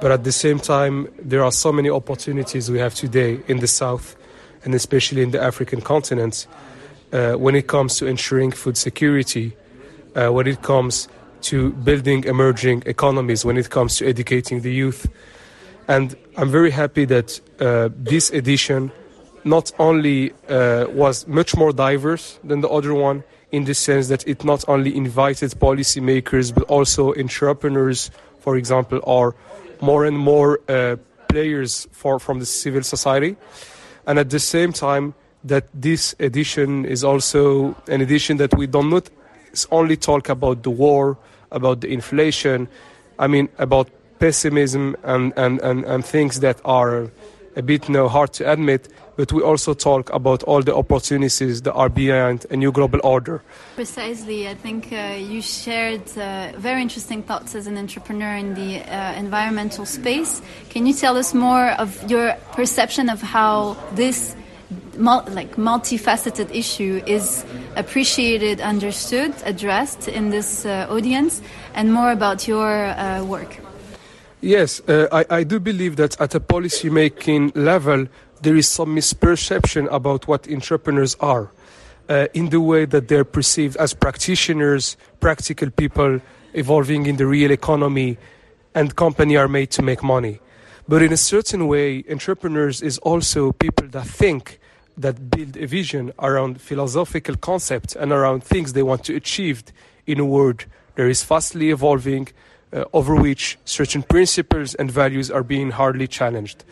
but 0.00 0.12
at 0.12 0.22
the 0.22 0.30
same 0.30 0.60
time, 0.60 1.08
there 1.18 1.42
are 1.42 1.50
so 1.50 1.72
many 1.72 1.90
opportunities 1.90 2.70
we 2.70 2.78
have 2.78 2.94
today 2.94 3.40
in 3.48 3.58
the 3.58 3.66
South 3.66 4.14
and 4.64 4.74
especially 4.74 5.22
in 5.22 5.32
the 5.32 5.42
African 5.42 5.80
continent 5.80 6.46
uh, 7.12 7.32
when 7.32 7.56
it 7.56 7.66
comes 7.66 7.96
to 7.98 8.06
ensuring 8.06 8.52
food 8.52 8.76
security, 8.76 9.56
uh, 10.14 10.28
when 10.28 10.46
it 10.46 10.62
comes 10.62 11.08
to 11.44 11.72
building 11.84 12.24
emerging 12.24 12.82
economies 12.86 13.44
when 13.44 13.56
it 13.56 13.70
comes 13.70 13.96
to 13.98 14.06
educating 14.06 14.60
the 14.62 14.72
youth. 14.72 15.08
And 15.88 16.16
I'm 16.36 16.50
very 16.50 16.70
happy 16.70 17.04
that 17.06 17.40
uh, 17.60 17.90
this 17.94 18.30
edition 18.30 18.90
not 19.44 19.72
only 19.78 20.32
uh, 20.48 20.86
was 20.88 21.26
much 21.26 21.54
more 21.56 21.72
diverse 21.72 22.38
than 22.42 22.60
the 22.60 22.68
other 22.68 22.94
one, 22.94 23.22
in 23.52 23.64
the 23.64 23.74
sense 23.74 24.08
that 24.08 24.26
it 24.26 24.42
not 24.42 24.64
only 24.66 24.96
invited 24.96 25.50
policymakers 25.60 26.52
but 26.52 26.64
also 26.64 27.14
entrepreneurs, 27.14 28.10
for 28.40 28.56
example, 28.56 28.98
or 29.04 29.36
more 29.80 30.04
and 30.04 30.18
more 30.18 30.58
uh, 30.68 30.96
players 31.28 31.86
for, 31.92 32.18
from 32.18 32.40
the 32.40 32.46
civil 32.46 32.82
society. 32.82 33.36
And 34.06 34.18
at 34.18 34.30
the 34.30 34.40
same 34.40 34.72
time, 34.72 35.14
that 35.44 35.68
this 35.74 36.14
edition 36.18 36.84
is 36.86 37.04
also 37.04 37.76
an 37.86 38.00
edition 38.00 38.38
that 38.38 38.54
we 38.56 38.66
do 38.66 38.82
not 38.82 39.10
only 39.70 39.96
talk 39.96 40.28
about 40.28 40.62
the 40.62 40.70
war, 40.70 41.16
about 41.50 41.80
the 41.80 41.88
inflation, 41.92 42.68
I 43.18 43.26
mean, 43.26 43.48
about 43.58 43.88
pessimism 44.18 44.96
and, 45.02 45.32
and, 45.36 45.60
and, 45.60 45.84
and 45.84 46.04
things 46.04 46.40
that 46.40 46.60
are 46.64 47.10
a 47.56 47.62
bit 47.62 47.88
you 47.88 47.94
know, 47.94 48.08
hard 48.08 48.32
to 48.32 48.50
admit, 48.50 48.88
but 49.16 49.32
we 49.32 49.42
also 49.42 49.74
talk 49.74 50.12
about 50.12 50.42
all 50.42 50.62
the 50.62 50.74
opportunities 50.74 51.62
that 51.62 51.72
are 51.72 51.88
behind 51.88 52.46
a 52.50 52.56
new 52.56 52.72
global 52.72 53.00
order. 53.04 53.42
Precisely. 53.76 54.48
I 54.48 54.54
think 54.54 54.92
uh, 54.92 55.16
you 55.18 55.40
shared 55.40 56.02
uh, 56.18 56.52
very 56.56 56.82
interesting 56.82 57.22
thoughts 57.22 57.54
as 57.54 57.66
an 57.66 57.78
entrepreneur 57.78 58.34
in 58.34 58.54
the 58.54 58.80
uh, 58.80 59.12
environmental 59.14 59.86
space. 59.86 60.42
Can 60.70 60.86
you 60.86 60.94
tell 60.94 61.16
us 61.16 61.32
more 61.32 61.70
of 61.72 62.10
your 62.10 62.34
perception 62.52 63.08
of 63.08 63.22
how 63.22 63.76
this 63.92 64.34
mul- 64.96 65.24
like 65.30 65.56
multifaceted 65.56 66.54
issue 66.54 67.02
is 67.06 67.44
appreciated, 67.76 68.60
understood, 68.60 69.34
addressed 69.44 70.08
in 70.08 70.30
this 70.30 70.64
uh, 70.64 70.86
audience, 70.90 71.42
and 71.74 71.92
more 71.92 72.12
about 72.12 72.48
your 72.48 72.86
uh, 72.86 73.24
work. 73.24 73.58
Yes, 74.40 74.80
uh, 74.88 75.08
I, 75.10 75.38
I, 75.38 75.44
do 75.44 75.58
believe 75.58 75.96
that 75.96 76.20
at 76.20 76.34
a 76.34 76.40
policy 76.40 76.90
making 76.90 77.52
level, 77.54 78.06
there 78.42 78.56
is 78.56 78.68
some 78.68 78.94
misperception 78.94 79.88
about 79.90 80.28
what 80.28 80.50
entrepreneurs 80.50 81.16
are. 81.20 81.50
Uh, 82.06 82.26
in 82.34 82.50
the 82.50 82.60
way 82.60 82.84
that 82.84 83.08
they're 83.08 83.24
perceived 83.24 83.78
as 83.78 83.94
practitioners, 83.94 84.98
practical 85.20 85.70
people 85.70 86.20
evolving 86.52 87.06
in 87.06 87.16
the 87.16 87.26
real 87.26 87.50
economy, 87.50 88.18
and 88.74 88.94
company 88.96 89.36
are 89.36 89.48
made 89.48 89.70
to 89.70 89.80
make 89.80 90.02
money. 90.02 90.40
But 90.86 91.02
in 91.02 91.12
a 91.12 91.16
certain 91.16 91.66
way, 91.66 92.04
entrepreneurs 92.10 92.82
is 92.82 92.98
also 92.98 93.52
people 93.52 93.88
that 93.88 94.06
think 94.06 94.60
that 94.98 95.30
build 95.30 95.56
a 95.56 95.66
vision 95.66 96.12
around 96.18 96.60
philosophical 96.60 97.36
concepts 97.36 97.96
and 97.96 98.12
around 98.12 98.44
things 98.44 98.74
they 98.74 98.82
want 98.82 99.04
to 99.04 99.16
achieve 99.16 99.64
in 100.06 100.20
a 100.20 100.24
world 100.24 100.66
that 100.94 101.06
is 101.06 101.24
fastly 101.24 101.70
evolving, 101.70 102.28
uh, 102.72 102.84
over 102.92 103.14
which 103.14 103.58
certain 103.64 104.02
principles 104.02 104.74
and 104.74 104.90
values 104.90 105.30
are 105.30 105.42
being 105.42 105.70
hardly 105.70 106.06
challenged. 106.06 106.64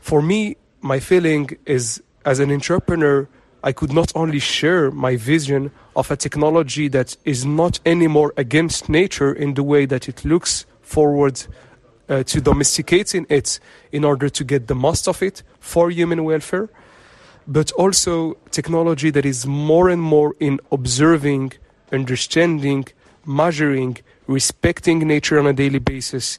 For 0.00 0.22
me, 0.22 0.56
my 0.80 0.98
feeling 0.98 1.50
is 1.66 2.02
as 2.24 2.40
an 2.40 2.50
entrepreneur, 2.50 3.28
I 3.62 3.72
could 3.72 3.92
not 3.92 4.10
only 4.14 4.38
share 4.38 4.90
my 4.90 5.16
vision 5.16 5.70
of 5.94 6.10
a 6.10 6.16
technology 6.16 6.88
that 6.88 7.16
is 7.24 7.44
not 7.44 7.78
anymore 7.84 8.32
against 8.36 8.88
nature 8.88 9.32
in 9.32 9.54
the 9.54 9.62
way 9.62 9.86
that 9.86 10.08
it 10.08 10.24
looks 10.24 10.66
forward 10.82 11.46
uh, 12.08 12.22
to 12.24 12.40
domesticating 12.40 13.26
it 13.28 13.58
in 13.92 14.04
order 14.04 14.28
to 14.28 14.44
get 14.44 14.66
the 14.66 14.74
most 14.74 15.08
of 15.08 15.22
it 15.22 15.42
for 15.60 15.90
human 15.90 16.24
welfare 16.24 16.68
but 17.46 17.70
also 17.72 18.34
technology 18.50 19.10
that 19.10 19.24
is 19.24 19.46
more 19.46 19.88
and 19.88 20.00
more 20.00 20.34
in 20.40 20.60
observing, 20.72 21.52
understanding, 21.92 22.86
measuring, 23.26 23.98
respecting 24.26 25.00
nature 25.06 25.38
on 25.38 25.46
a 25.46 25.52
daily 25.52 25.78
basis 25.78 26.38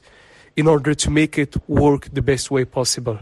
in 0.56 0.66
order 0.66 0.94
to 0.94 1.10
make 1.10 1.38
it 1.38 1.56
work 1.68 2.08
the 2.12 2.22
best 2.22 2.50
way 2.50 2.64
possible. 2.64 3.18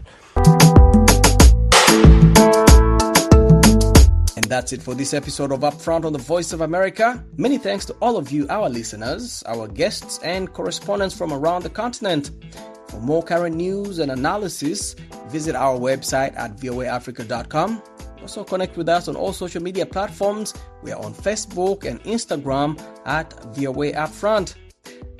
And 4.45 4.51
that's 4.51 4.73
it 4.73 4.81
for 4.83 4.93
this 4.93 5.15
episode 5.15 5.51
of 5.51 5.61
Upfront 5.61 6.05
on 6.05 6.13
the 6.13 6.19
Voice 6.19 6.53
of 6.53 6.61
America. 6.61 7.25
Many 7.35 7.57
thanks 7.57 7.83
to 7.85 7.93
all 7.93 8.15
of 8.15 8.31
you, 8.31 8.45
our 8.47 8.69
listeners, 8.69 9.41
our 9.47 9.67
guests, 9.67 10.19
and 10.19 10.53
correspondents 10.53 11.17
from 11.17 11.33
around 11.33 11.63
the 11.63 11.69
continent. 11.71 12.29
For 12.89 12.99
more 12.99 13.23
current 13.23 13.55
news 13.55 13.97
and 13.97 14.11
analysis, 14.11 14.95
visit 15.29 15.55
our 15.55 15.79
website 15.79 16.37
at 16.37 16.57
voaafrica.com. 16.57 17.81
Also 18.21 18.43
connect 18.43 18.77
with 18.77 18.87
us 18.87 19.07
on 19.07 19.15
all 19.15 19.33
social 19.33 19.63
media 19.63 19.83
platforms. 19.83 20.53
We 20.83 20.91
are 20.91 21.03
on 21.03 21.15
Facebook 21.15 21.83
and 21.83 21.99
Instagram 22.03 22.79
at 23.07 23.33
VOA 23.55 23.93
Upfront. 23.93 24.53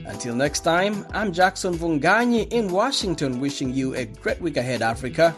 Until 0.06 0.36
next 0.36 0.60
time, 0.60 1.04
I'm 1.14 1.34
Jackson 1.34 1.74
Mvunganyi 1.74 2.54
in 2.54 2.72
Washington, 2.72 3.40
wishing 3.40 3.74
you 3.74 3.96
a 3.96 4.06
great 4.06 4.40
week 4.40 4.58
ahead, 4.58 4.84
Africa. 4.84 5.36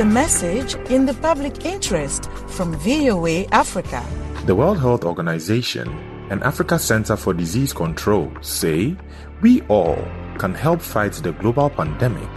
a 0.03 0.05
message 0.05 0.75
in 0.91 1.07
the 1.07 1.15
public 1.15 1.65
interest 1.65 2.29
from 2.49 2.75
VOA 2.79 3.45
Africa. 3.53 4.05
The 4.47 4.55
World 4.57 4.81
Health 4.81 5.05
Organization 5.05 5.89
and 6.29 6.43
Africa 6.43 6.77
Center 6.77 7.17
for 7.17 7.33
Disease 7.33 7.73
Control 7.73 8.33
say 8.41 8.97
we 9.43 9.61
all 9.69 10.05
can 10.39 10.55
help 10.55 10.83
fight 10.83 11.13
the 11.13 11.31
global 11.31 11.71
pandemic 11.71 12.29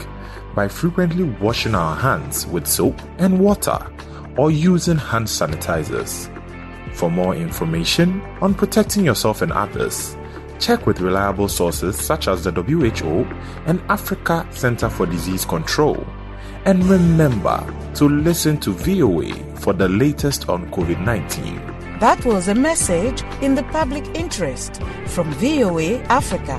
by 0.54 0.67
frequently 0.67 1.23
washing 1.41 1.73
our 1.73 1.95
hands 1.95 2.45
with 2.45 2.67
soap 2.67 3.01
and 3.17 3.39
water 3.39 3.80
or 4.38 4.51
using 4.51 4.97
hand 4.97 5.25
sanitizers. 5.25 6.30
For 6.93 7.10
more 7.10 7.34
information 7.34 8.21
on 8.41 8.54
protecting 8.54 9.06
yourself 9.06 9.41
and 9.41 9.51
others, 9.51 10.15
check 10.60 10.86
with 10.86 11.01
reliable 11.01 11.47
sources 11.47 11.97
such 11.97 12.28
as 12.28 12.43
the 12.43 12.51
WHO 12.51 13.25
and 13.65 13.82
Africa 13.89 14.47
Center 14.51 14.88
for 14.88 15.08
Disease 15.08 15.45
Control 15.45 16.06
And 16.67 16.84
remember 16.86 17.63
to 17.93 18.10
listen 18.10 18.58
to 18.62 18.71
VOA 18.71 19.32
for 19.60 19.71
the 19.71 19.88
latest 19.88 20.49
on 20.49 20.65
COVID 20.71 20.99
19. 21.06 21.99
That 21.99 22.25
was 22.25 22.47
a 22.47 22.56
message 22.56 23.21
in 23.39 23.54
the 23.54 23.62
public 23.65 24.04
interest 24.15 24.82
from 25.06 25.32
VOA 25.34 25.99
Africa. 26.10 26.58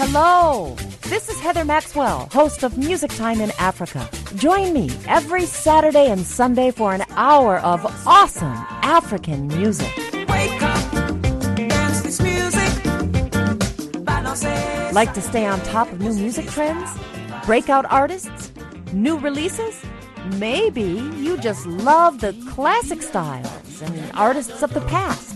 Hello! 0.00 0.74
This 1.02 1.28
is 1.28 1.38
Heather 1.40 1.66
Maxwell, 1.66 2.26
host 2.32 2.62
of 2.62 2.78
Music 2.78 3.10
Time 3.16 3.42
in 3.42 3.52
Africa. 3.58 4.08
Join 4.36 4.72
me 4.72 4.90
every 5.06 5.44
Saturday 5.44 6.10
and 6.10 6.20
Sunday 6.20 6.70
for 6.70 6.94
an 6.94 7.04
hour 7.10 7.58
of 7.58 7.84
awesome 8.06 8.54
African 8.82 9.48
music. 9.48 10.07
Like 14.92 15.12
to 15.14 15.20
stay 15.20 15.44
on 15.44 15.60
top 15.60 15.92
of 15.92 16.00
new 16.00 16.14
music 16.14 16.46
trends? 16.46 16.90
Breakout 17.44 17.84
artists? 17.90 18.50
New 18.92 19.18
releases? 19.18 19.82
Maybe 20.36 20.82
you 20.82 21.36
just 21.36 21.66
love 21.66 22.20
the 22.20 22.32
classic 22.48 23.02
styles 23.02 23.82
and 23.82 24.10
artists 24.14 24.62
of 24.62 24.72
the 24.72 24.80
past. 24.82 25.27